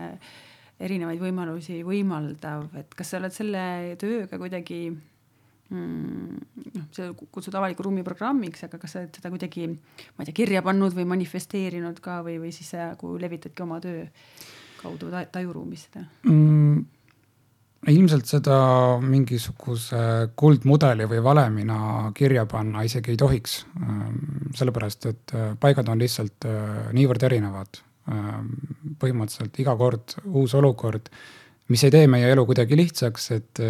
[0.82, 3.64] erinevaid võimalusi võimaldav, et kas sa oled selle
[4.00, 6.40] tööga kuidagi mm,
[6.78, 10.38] noh, sa kutsud avaliku ruumi programmiks, aga kas sa oled seda kuidagi, ma ei tea,
[10.42, 14.06] kirja pannud või manifesteerinud ka või, või siis nagu levitadki oma töö
[14.82, 16.82] kaudu tajuruumis seda mm,?
[17.90, 18.56] Ilmselt seda
[19.02, 21.78] mingisuguse kuldmudeli või valemina
[22.14, 23.62] kirja panna isegi ei tohiks.
[23.82, 24.18] Ähm,
[24.54, 27.82] sellepärast, et äh, paigad on lihtsalt äh, niivõrd erinevad.
[28.02, 31.06] Põhimõtteliselt iga kord uus olukord,
[31.70, 33.60] mis ei tee meie elu kuidagi lihtsaks, et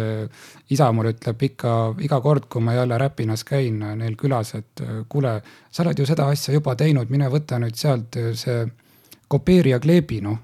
[0.73, 5.35] isa mul ütleb ikka iga kord, kui ma jälle Räpinas käin neil külas, et kuule,
[5.69, 8.65] sa oled ju seda asja juba teinud, mine võta nüüd sealt see
[9.33, 10.37] kopeeri ja kleebi, noh.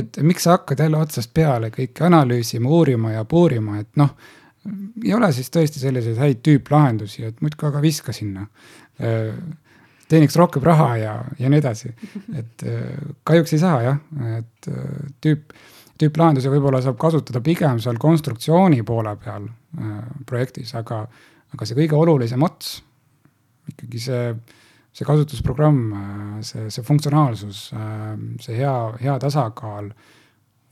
[0.00, 4.14] et miks sa hakkad jälle otsast peale kõike analüüsima, uurima ja puurima, et noh,
[5.04, 8.46] ei ole siis tõesti selliseid häid tüüplahendusi, et muudkui aga viska sinna.
[10.08, 11.92] teeniks rohkem raha ja, ja nii edasi.
[12.36, 12.64] et
[13.24, 14.00] kahjuks ei saa jah,
[14.38, 14.68] et
[15.24, 15.54] tüüp,
[16.00, 19.48] tüüplahendusi võib-olla saab kasutada pigem seal konstruktsiooni poole peal
[20.26, 21.04] projektis, aga,
[21.54, 22.76] aga see kõige olulisem ots,
[23.72, 24.26] ikkagi see,
[24.94, 25.80] see kasutusprogramm,
[26.46, 27.64] see, see funktsionaalsus,
[28.44, 29.90] see hea, hea tasakaal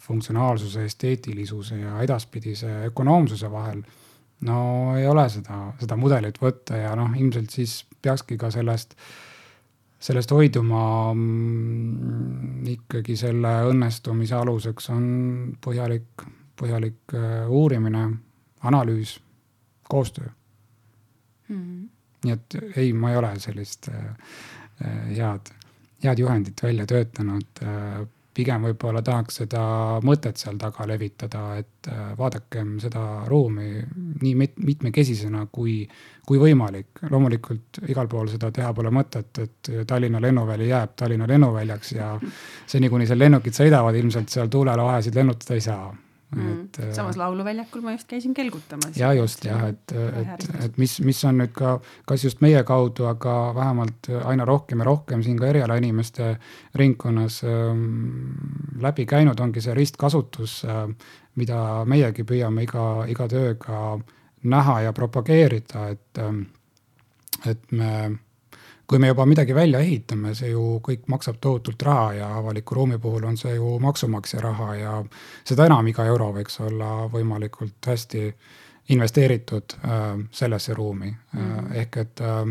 [0.02, 3.82] funktsionaalsuse, esteetilisuse ja edaspidise ökonoomsuse vahel.
[4.42, 8.96] no ei ole seda, seda mudelit võtta ja noh, ilmselt siis peakski ka sellest,
[10.02, 10.82] sellest hoiduma
[11.14, 15.06] mm, ikkagi selle õnnestumise aluseks on
[15.62, 16.26] põhjalik,
[16.58, 18.08] põhjalik äh, uurimine,
[18.66, 19.20] analüüs,
[19.86, 21.56] koostöö mm.
[21.56, 21.88] -hmm.
[22.24, 24.08] Nii et ei, ma ei ole sellist äh,
[24.84, 25.52] äh head,
[26.04, 28.02] head juhendit välja töötanud äh,
[28.34, 29.62] pigem võib-olla tahaks seda
[30.04, 33.82] mõtet seal taga levitada, et vaadakem seda ruumi
[34.22, 35.82] nii mit mitmekesisena kui,
[36.26, 37.02] kui võimalik.
[37.10, 42.14] loomulikult igal pool seda teha pole mõtet, et Tallinna lennuväli jääb Tallinna lennuväljaks ja
[42.66, 45.92] seni, kuni seal lennukid sõidavad, ilmselt seal tuulelahesid lennutada ei saa.
[46.32, 46.92] Et mm..
[46.96, 48.96] samas Lauluväljakul ma just käisin kelgutamas.
[48.96, 51.74] ja just jah, et, et, et mis, mis on nüüd ka,
[52.08, 56.36] kas just meie kaudu, aga vähemalt aina rohkem ja rohkem siin ka erialainimeste
[56.80, 57.86] ringkonnas ähm,
[58.80, 60.86] läbi käinud, ongi see ristkasutus äh,,
[61.36, 63.84] mida meiegi püüame iga, iga tööga
[64.42, 66.44] näha ja propageerida, et äh,,
[67.52, 68.18] et me
[68.92, 72.98] kui me juba midagi välja ehitame, see ju kõik maksab tohutult raha ja avaliku ruumi
[73.00, 74.96] puhul on see ju maksumaksja raha ja
[75.48, 78.26] seda enam iga euro võiks olla võimalikult hästi
[78.92, 80.02] investeeritud äh,
[80.36, 81.70] sellesse ruumi mm.
[81.80, 82.42] ehk et äh,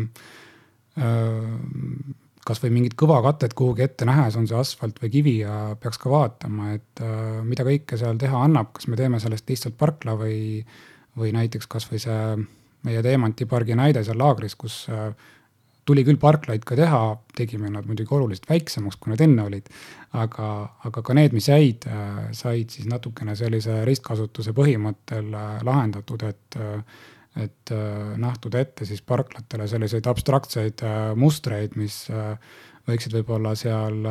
[2.42, 6.72] kasvõi mingit kõvakatet kuhugi ette nähes, on see asfalt või kivi ja peaks ka vaatama,
[6.74, 7.02] et
[7.46, 10.58] mida kõike seal teha annab, kas me teeme sellest lihtsalt parkla või,
[11.14, 12.18] või näiteks kasvõi see
[12.82, 14.88] meie Teemanti pargi näide seal laagris, kus
[15.88, 17.00] tuli küll parklaid ka teha,
[17.36, 19.70] tegime nad muidugi oluliselt väiksemaks, kui nad enne olid.
[20.12, 20.46] aga,
[20.84, 26.60] aga ka need, mis jäid, äh, said siis natukene sellise ristkasutuse põhimõttel äh, lahendatud, et
[26.60, 27.70] äh, et
[28.20, 30.82] nähtud ette siis parklatele selliseid abstraktseid
[31.16, 31.94] mustreid, mis
[32.84, 34.04] võiksid võib-olla seal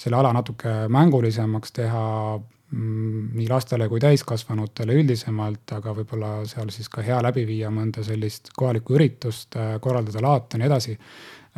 [0.00, 2.06] selle ala natuke mängulisemaks teha,
[2.74, 8.50] nii lastele kui täiskasvanutele üldisemalt, aga võib-olla seal siis ka hea läbi viia mõnda sellist
[8.58, 10.96] kohalikku üritust, äh, korraldada laate ja nii edasi.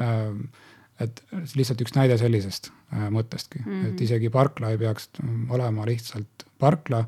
[0.04, 0.64] Äh,
[0.98, 1.22] et
[1.54, 3.92] lihtsalt üks näide sellisest äh, mõttestki mm, -hmm.
[3.92, 5.08] et isegi parkla ei peaks
[5.48, 7.04] olema lihtsalt parkla,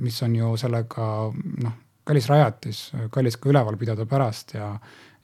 [0.00, 1.08] mis on ju sellega
[1.62, 1.74] noh,
[2.08, 2.78] kallis rajatis,
[3.12, 4.70] kallis ka üleval pidada pärast ja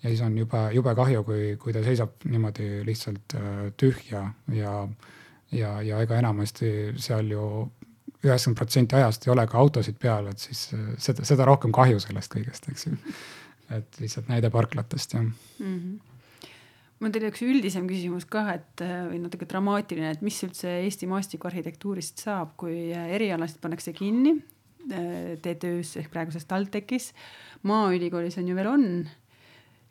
[0.02, 3.34] ja siis on jube, jube kahju, kui, kui ta seisab niimoodi lihtsalt
[3.80, 4.74] tühja ja
[5.54, 7.48] ja, ja ega enamasti seal ju
[8.24, 12.00] üheksakümmend protsenti ajast ei ole ka autosid peal, et siis äh, seda, seda rohkem kahju
[12.02, 12.96] sellest kõigest, eks ju.
[13.74, 15.30] et lihtsalt näide parklatest, jah mm.
[15.60, 15.94] -hmm
[17.02, 20.70] mul on teile üks üldisem küsimus ka, et äh, või natuke dramaatiline, et mis üldse
[20.86, 24.38] Eesti maastikuarhitektuurist saab, kui äh, erialasid pannakse kinni
[24.84, 27.12] TTÜ-s ehk praeguses TalTechis.
[27.62, 28.84] maaülikoolis on ju veel on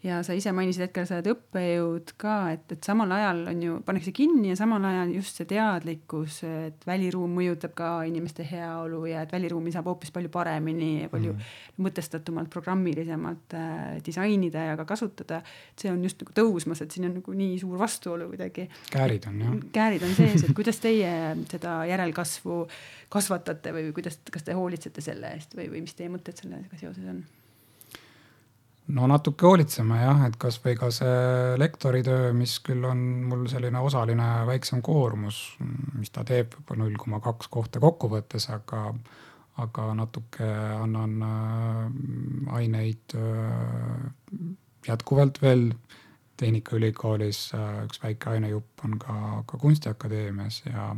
[0.04, 3.80] ja sa ise mainisid hetkel, sa oled õppejõud ka, et, et samal ajal on ju,
[3.88, 9.24] pannakse kinni ja samal ajal just see teadlikkus, et väliruum mõjutab ka inimeste heaolu ja
[9.24, 15.42] et väliruumi saab hoopis palju paremini, palju mm mõtestatumalt, programmilisemalt äh, disainida ja ka kasutada.
[15.80, 18.68] see on just nagu tõusmas, et siin on nagu nii suur vastuolu kuidagi.
[18.92, 19.56] käärid on jah.
[19.74, 21.14] käärid on sees, et kuidas teie
[21.50, 22.60] seda järelkasvu
[23.14, 27.10] kasvatate või kuidas, kas te hoolitsete selle eest või, või mis teie mõtted sellega seoses
[27.10, 27.24] on?
[28.92, 34.28] No natuke hoolitseme jah, et kasvõi ka see lektoritöö, mis küll on mul selline osaline
[34.50, 35.40] väiksem koormus,
[35.96, 38.90] mis ta teeb võib-olla null koma kaks kohta kokkuvõttes, aga,
[39.64, 40.50] aga natuke
[40.82, 44.08] annan äh, aineid äh,
[44.88, 45.70] jätkuvalt veel.
[46.44, 49.16] Tehnikaülikoolis äh, üks väike ainejupp on ka,
[49.48, 50.90] ka Kunstiakadeemias ja,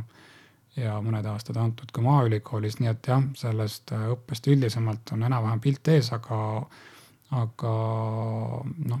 [0.80, 5.92] ja mõned aastad antud ka Maaülikoolis, nii et jah, sellest õppest üldisemalt on enam-vähem pilt
[5.92, 6.40] ees, aga
[7.34, 7.72] aga
[8.90, 9.00] noh,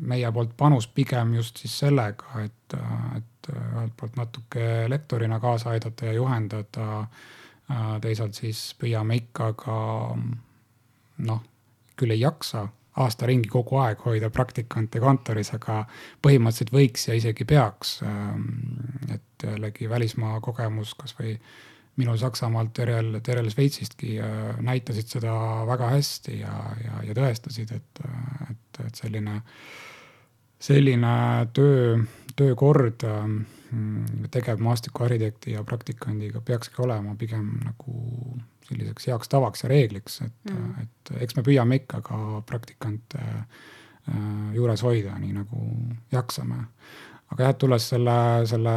[0.00, 2.78] meie poolt panus pigem just siis sellega, et,
[3.18, 7.06] et ühelt poolt natuke lektorina kaasa aidata ja juhendada.
[8.00, 9.76] teisalt siis püüame ikka ka
[11.18, 11.42] noh,
[11.96, 12.66] küll ei jaksa
[12.98, 15.82] aasta ringi kogu aeg hoida praktikante kontoris, aga
[16.24, 18.00] põhimõtteliselt võiks ja isegi peaks.
[19.14, 21.38] et jällegi välismaa kogemus kasvõi
[21.98, 25.34] minul Saksamaalt, Terel, Terel Šveitsistki äh, näitasid seda
[25.66, 28.02] väga hästi ja, ja, ja tõestasid, et,
[28.50, 29.40] et, et selline,
[30.62, 31.14] selline
[31.56, 31.96] töö,
[32.38, 38.38] töökord mm, tegevmaastikuarhitekti ja praktikandiga peakski olema pigem nagu
[38.68, 43.22] selliseks heaks tavaks ja reegliks, et mm., et eks me püüame ikka ka praktikante
[44.54, 45.62] juures hoida, nii nagu
[46.12, 46.64] jaksame.
[47.28, 48.18] aga jah, tulles selle,
[48.48, 48.74] selle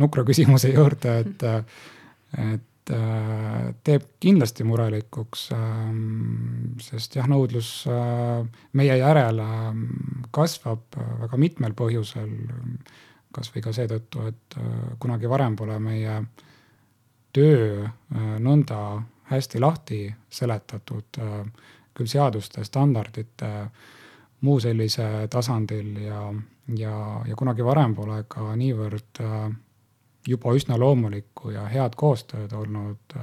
[0.00, 1.44] nukra küsimuse juurde, et,
[2.38, 7.70] et teeb kindlasti murelikuks, ähm, sest jah, nõudlus
[8.76, 9.46] meie järele
[10.34, 12.28] kasvab väga mitmel põhjusel.
[13.34, 14.66] Kasvõi ka seetõttu, et äh,
[15.02, 16.20] kunagi varem pole meie
[17.34, 19.98] töö äh, nõnda hästi lahti
[20.30, 21.40] seletatud, äh,
[21.94, 23.50] küll seaduste, standardite,
[24.46, 26.20] muu sellise tasandil ja,
[26.78, 26.94] ja,
[27.26, 29.22] ja kunagi varem pole ka niivõrd
[30.28, 33.16] juba üsna loomulikku ja head koostööd olnud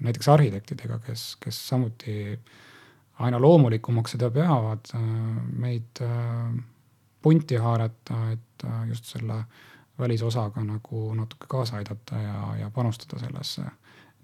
[0.00, 2.38] näiteks arhitektidega, kes, kes samuti
[3.24, 4.88] aina loomulikumaks seda peavad,
[5.60, 6.02] meid
[7.24, 9.44] punti haarata, et äh, just selle
[9.98, 13.64] välisosaga nagu natuke kaasa aidata ja, ja panustada sellesse.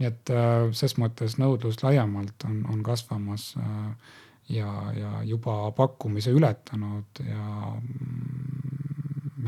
[0.01, 4.12] nii et äh, ses mõttes nõudlus laiemalt on, on kasvamas äh,
[4.57, 7.47] ja, ja juba pakkumise ületanud ja
[7.80, 8.89] mm,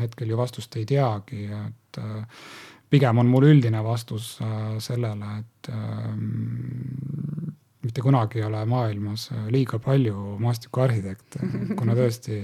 [0.01, 1.99] hetkel ju vastust ei teagi, et
[2.89, 4.37] pigem on mul üldine vastus
[4.85, 5.69] sellele, et
[7.83, 12.43] mitte kunagi ei ole maailmas liiga palju maastikuarhitekte, kuna tõesti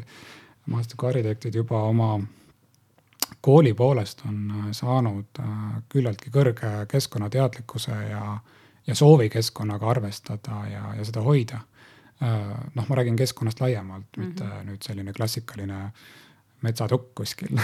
[0.70, 2.18] maastikuarhitektid juba oma
[3.42, 5.50] kooli poolest on äh, saanud äh,
[5.90, 8.38] küllaltki kõrge keskkonnateadlikkuse ja,
[8.88, 11.62] ja soovi keskkonnaga arvestada ja, ja seda hoida.
[12.24, 14.28] Äh, noh, ma räägin keskkonnast laiemalt mm, -hmm.
[14.28, 15.92] mitte nüüd selline klassikaline
[16.66, 17.60] metsatukk kuskil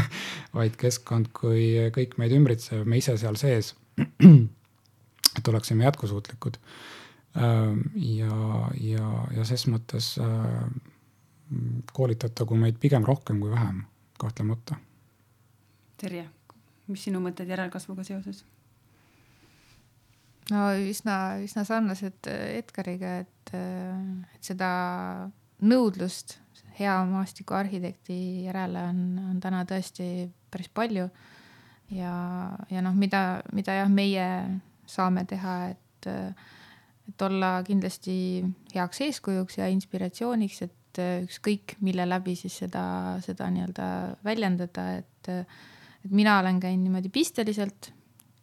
[0.56, 3.74] vaid keskkond kui kõik meid ümbritsev, me ise seal sees.
[5.38, 6.56] et oleksime jätkusuutlikud.
[7.94, 8.36] ja,
[8.80, 10.16] ja, ja ses mõttes
[11.92, 13.84] koolitatagu meid pigem rohkem kui vähem,
[14.18, 14.78] kahtlemata.
[16.00, 16.24] Terje,
[16.90, 18.44] mis sinu mõtted järelkasvuga seoses?
[20.50, 24.70] no üsna, üsna sarnased Edgariga, et, et seda
[25.62, 26.38] nõudlust
[26.78, 28.16] hea maastikuarhitekti
[28.46, 29.00] järele on,
[29.30, 31.08] on täna tõesti päris palju.
[31.90, 32.14] ja,
[32.70, 34.26] ja noh, mida, mida jah, meie
[34.86, 36.10] saame teha, et,
[37.10, 38.14] et olla kindlasti
[38.74, 42.82] heaks eeskujuks ja inspiratsiooniks, et ükskõik, mille läbi siis seda,
[43.22, 43.86] seda nii-öelda
[44.26, 47.92] väljendada, et, et mina olen käinud niimoodi pisteliselt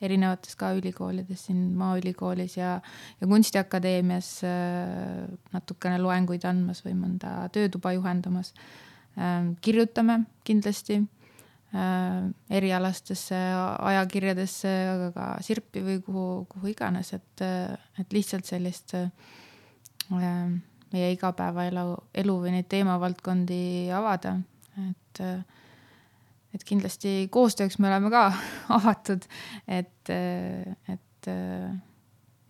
[0.03, 2.77] erinevates ka ülikoolides siin Maaülikoolis ja,
[3.21, 8.53] ja Kunstiakadeemias äh, natukene loenguid andmas või mõnda töötuba juhendamas.
[9.17, 12.29] Ähm, kirjutame kindlasti äh,
[12.59, 13.41] erialastesse
[13.91, 17.45] ajakirjadesse, aga ka Sirpi või kuhu, kuhu iganes, et,
[17.97, 18.95] et lihtsalt sellist
[20.07, 24.37] meie igapäevaelu, elu või neid teemavaldkondi avada,
[24.85, 25.23] et
[26.55, 28.27] et kindlasti koostööks me oleme ka
[28.77, 29.25] avatud,
[29.67, 31.31] et, et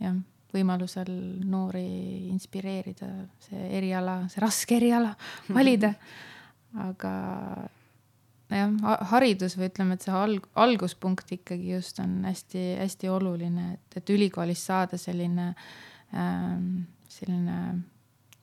[0.01, 0.19] jah,
[0.53, 1.09] võimalusel
[1.47, 3.09] noori inspireerida,
[3.47, 5.13] see eriala, see raske eriala
[5.57, 5.93] valida.
[6.83, 7.11] aga
[8.51, 8.73] jah,
[9.11, 14.65] haridus või ütleme, et see alg-, alguspunkt ikkagi just on hästi-hästi oluline, et, et ülikoolis
[14.69, 15.53] saada selline
[16.15, 17.61] ähm,, selline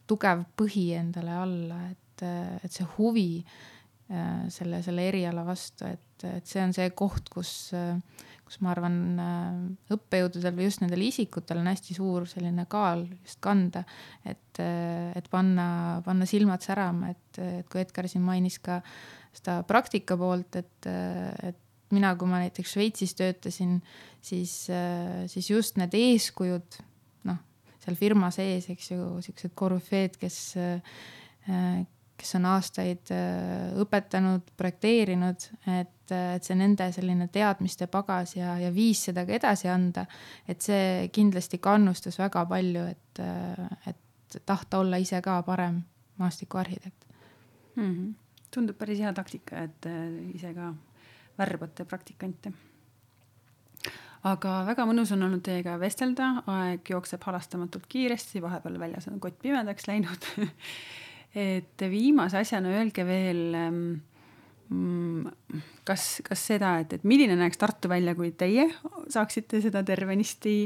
[0.09, 2.25] tugev põhi endale alla, et,
[2.65, 3.74] et see huvi äh,
[4.53, 7.73] selle, selle eriala vastu, et, et see on see koht, kus,
[8.45, 13.41] kus ma arvan, äh, õppejõududel või just nendel isikutel on hästi suur selline kaal just
[13.45, 13.85] kanda,
[14.25, 15.67] et, et panna,
[16.07, 18.81] panna silmad särama, et, et kui Edgar siin mainis ka
[19.35, 21.61] seda praktika poolt, et, et
[21.95, 23.79] mina, kui ma näiteks Šveitsis töötasin,
[24.23, 24.57] siis,
[25.31, 26.83] siis just need eeskujud
[27.85, 31.85] seal firma sees, eks ju, siuksed korüfeed, kes, äh,
[32.25, 35.45] kes on aastaid äh, õpetanud, projekteerinud,
[35.75, 40.07] et, et see nende selline teadmiste pagas ja, ja viis seda ka edasi anda.
[40.49, 45.83] et see kindlasti kannustas väga palju, et, äh, et tahta olla ise ka parem
[46.19, 47.05] maastikuarhitekt
[47.77, 47.83] mm.
[47.83, 48.13] -hmm.
[48.51, 49.87] tundub päris hea taktika, et
[50.35, 50.73] ise ka
[51.39, 52.53] värbate praktikante
[54.25, 59.39] aga väga mõnus on olnud teiega vestelda, aeg jookseb halastamatult kiiresti, vahepeal väljas on kott
[59.43, 60.31] pimedaks läinud
[61.35, 63.57] et viimase asjana öelge veel
[64.71, 65.33] mm,
[65.87, 68.69] kas, kas seda, et, et milline näeks Tartu välja, kui teie
[69.13, 70.57] saaksite seda tervenisti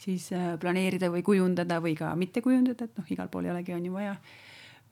[0.00, 3.76] siis äh, planeerida või kujundada või ka mitte kujundada, et noh, igal pool ei olegi,
[3.76, 4.16] on ju vaja.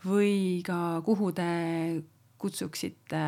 [0.06, 1.48] või ka kuhu te
[2.38, 3.24] kutsuksite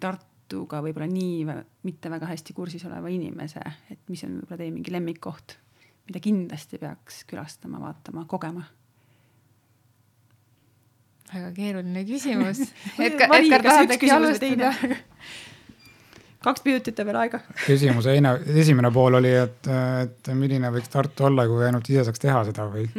[0.00, 1.42] Tartu Tartuga võib-olla nii
[1.88, 3.58] mitte väga hästi kursis oleva inimese,
[3.90, 5.56] et mis on võib-olla teie mingi lemmikkoht,
[6.06, 8.62] mida kindlasti peaks külastama, vaatama, kogema?
[11.32, 12.62] Väga keeruline küsimus
[13.06, 14.72] Edgar, Edgar tahad äkki alustada?
[16.46, 17.40] kaks minutit on veel aega.
[17.64, 19.70] küsimuse eine, esimene pool oli, et,
[20.04, 22.86] et milline võiks Tartu olla, kui ainult ise saaks teha seda või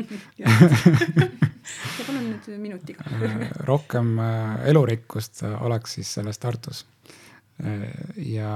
[2.08, 3.08] palun nüüd minutiga
[3.72, 6.86] rohkem äh, elurikkust oleks siis selles Tartus.
[8.22, 8.52] ja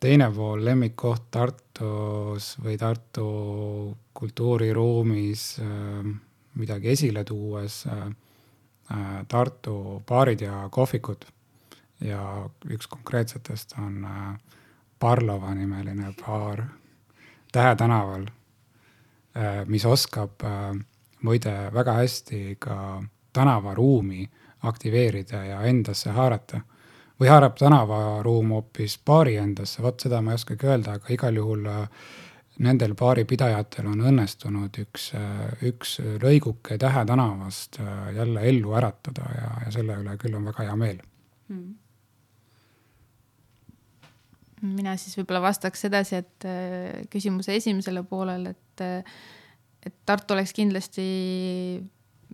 [0.00, 3.28] teine pool, lemmikkoht Tartus või Tartu
[4.14, 6.14] kultuuriruumis äh,
[6.60, 8.06] midagi esile tuues, äh,
[9.28, 11.24] Tartu baarid ja kohvikud
[12.04, 14.34] ja üks konkreetsetest on äh,
[14.98, 16.64] Parlova nimeline baar
[17.54, 18.26] Tähe tänaval,
[19.36, 20.74] äh, mis oskab äh,
[21.22, 24.30] muide väga hästi ka tänavaruumi
[24.62, 26.60] aktiveerida ja endasse haarata.
[27.20, 31.68] või haarab tänavaruum hoopis baari endasse, vot seda ma ei oskagi öelda, aga igal juhul
[32.62, 35.08] nendel baaripidajatel on õnnestunud üks,
[35.66, 37.80] üks lõiguke Tähe tänavast
[38.14, 41.00] jälle ellu äratada ja, ja selle üle küll on väga hea meel.
[41.48, 41.72] Mm
[44.64, 49.16] mina siis võib-olla vastaks edasi, et äh, küsimuse esimesele poolele, et, äh,
[49.84, 51.04] et Tartu oleks kindlasti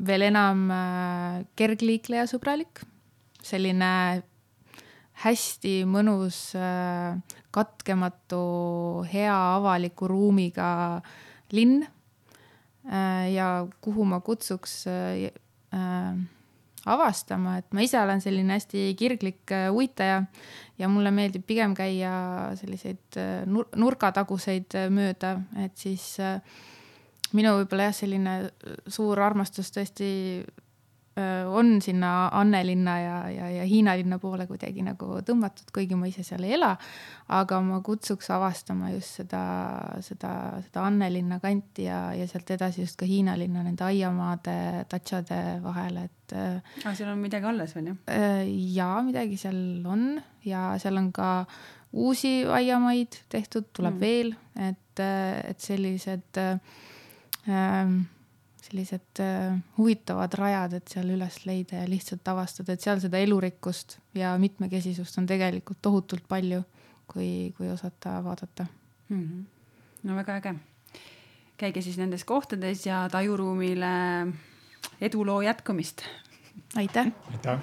[0.07, 2.85] veel enam äh, kergliikleja sõbralik,
[3.43, 4.23] selline
[5.21, 6.53] hästi mõnus,
[7.51, 8.42] katkematu,
[9.12, 11.01] hea avaliku ruumiga
[11.53, 11.86] linn.
[13.34, 14.86] ja kuhu ma kutsuks
[16.88, 20.22] avastama, et ma ise olen selline hästi kirglik äh, uitaja
[20.78, 22.12] ja mulle meeldib pigem käia
[22.57, 23.44] selliseid äh,
[23.76, 26.16] nurgataguseid äh, mööda, et siis
[27.36, 28.36] minu võib-olla jah, selline
[28.90, 30.09] suur armastus tõesti
[31.50, 36.22] on sinna Annelinna ja, ja, ja Hiina linna poole kuidagi nagu tõmmatud, kuigi ma ise
[36.24, 36.70] seal ei ela.
[37.34, 39.42] aga ma kutsuks avastama just seda,
[40.06, 40.32] seda,
[40.64, 45.98] seda Annelinna kanti ja, ja sealt edasi just ka Hiina linna nende aiamaade, tatšade vahel,
[46.06, 46.36] et.
[46.86, 48.46] Ah, seal on midagi alles veel jah?
[48.46, 50.14] ja midagi seal on
[50.46, 51.30] ja seal on ka
[51.92, 54.00] uusi aiamaid tehtud, tuleb mm.
[54.00, 54.32] veel,
[54.68, 55.02] et,
[55.50, 57.98] et sellised äh,
[58.68, 63.98] sellised äh, huvitavad rajad, et seal üles leida ja lihtsalt avastada, et seal seda elurikkust
[64.14, 66.62] ja mitmekesisust on tegelikult tohutult palju,
[67.11, 68.66] kui, kui osata vaadata
[69.08, 69.22] mm.
[69.22, 69.44] -hmm.
[70.02, 70.54] no väga äge.
[71.56, 73.86] käige siis nendes kohtades ja tajuruumile
[75.00, 76.02] eduloo jätkumist.
[76.76, 77.12] aitäh.
[77.32, 77.61] aitäh.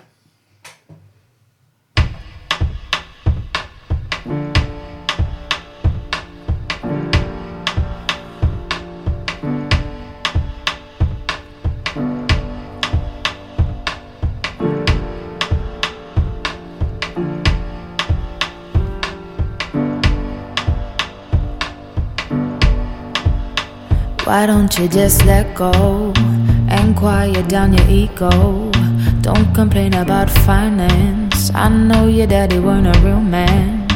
[24.38, 26.14] Why don't you just let go
[26.70, 28.70] and quiet down your ego?
[29.22, 31.50] Don't complain about finance.
[31.56, 33.88] I know your daddy weren't a real man.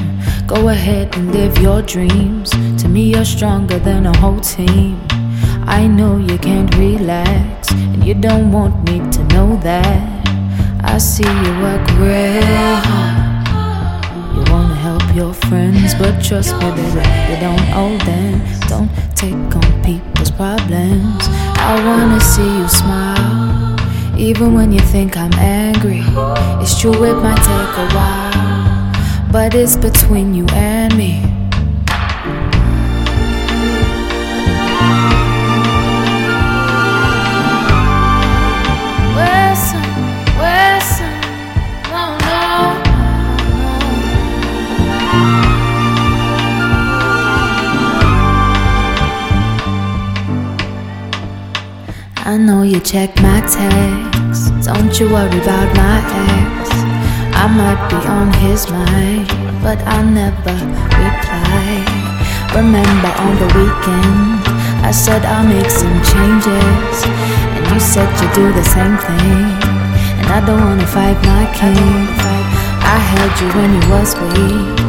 [0.48, 2.50] Go ahead and live your dreams.
[2.82, 5.00] To me, you're stronger than a whole team.
[5.68, 10.02] I know you can't relax, and you don't want me to know that.
[10.84, 14.06] I see you work real hard.
[14.36, 18.42] You wanna help your friends, but trust me, baby, you don't owe them.
[18.68, 20.11] Don't take on people's
[20.42, 21.28] problems.
[21.70, 23.78] I wanna see you smile,
[24.18, 26.02] even when you think I'm angry.
[26.62, 31.31] It's true, it might take a while, but it's between you and me.
[52.32, 54.48] I know you check my texts.
[54.66, 56.72] Don't you worry about my ex.
[57.36, 59.28] I might be on his mind,
[59.60, 60.56] but I never
[60.96, 61.84] reply.
[62.56, 64.48] Remember on the weekend,
[64.80, 66.96] I said I'll make some changes,
[67.52, 69.52] and you said you'd do the same thing.
[70.24, 72.08] And I don't wanna fight my king.
[72.96, 74.80] I held you when you was weak.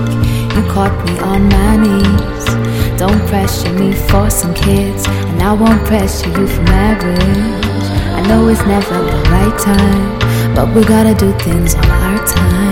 [0.55, 2.47] You caught me on my knees.
[3.03, 7.19] Don't pressure me for some kids, and I won't pressure you for marriage.
[8.17, 12.63] I know it's never the right time, but we gotta do things on our time.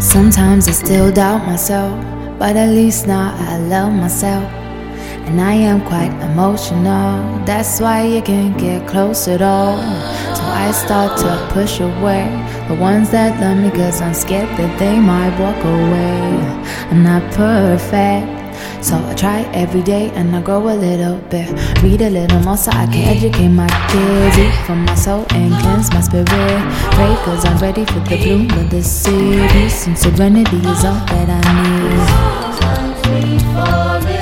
[0.00, 1.92] Sometimes I still doubt myself,
[2.38, 4.50] but at least now I love myself.
[5.28, 9.76] And I am quite emotional, that's why you can't get close at all.
[10.34, 12.24] So I start to push away
[12.68, 16.66] the ones that love me, cause I'm scared that they might walk away.
[16.90, 18.26] I'm not perfect,
[18.82, 21.48] So I try every day and I grow a little bit.
[21.82, 24.38] Read a little more so I can educate my kids.
[24.38, 26.26] Eat from my soul and cleanse my spirit.
[26.28, 29.46] Pray cause I'm ready for the bloom of the city.
[29.48, 32.36] Peace and serenity is all that I need.
[33.06, 34.15] Thank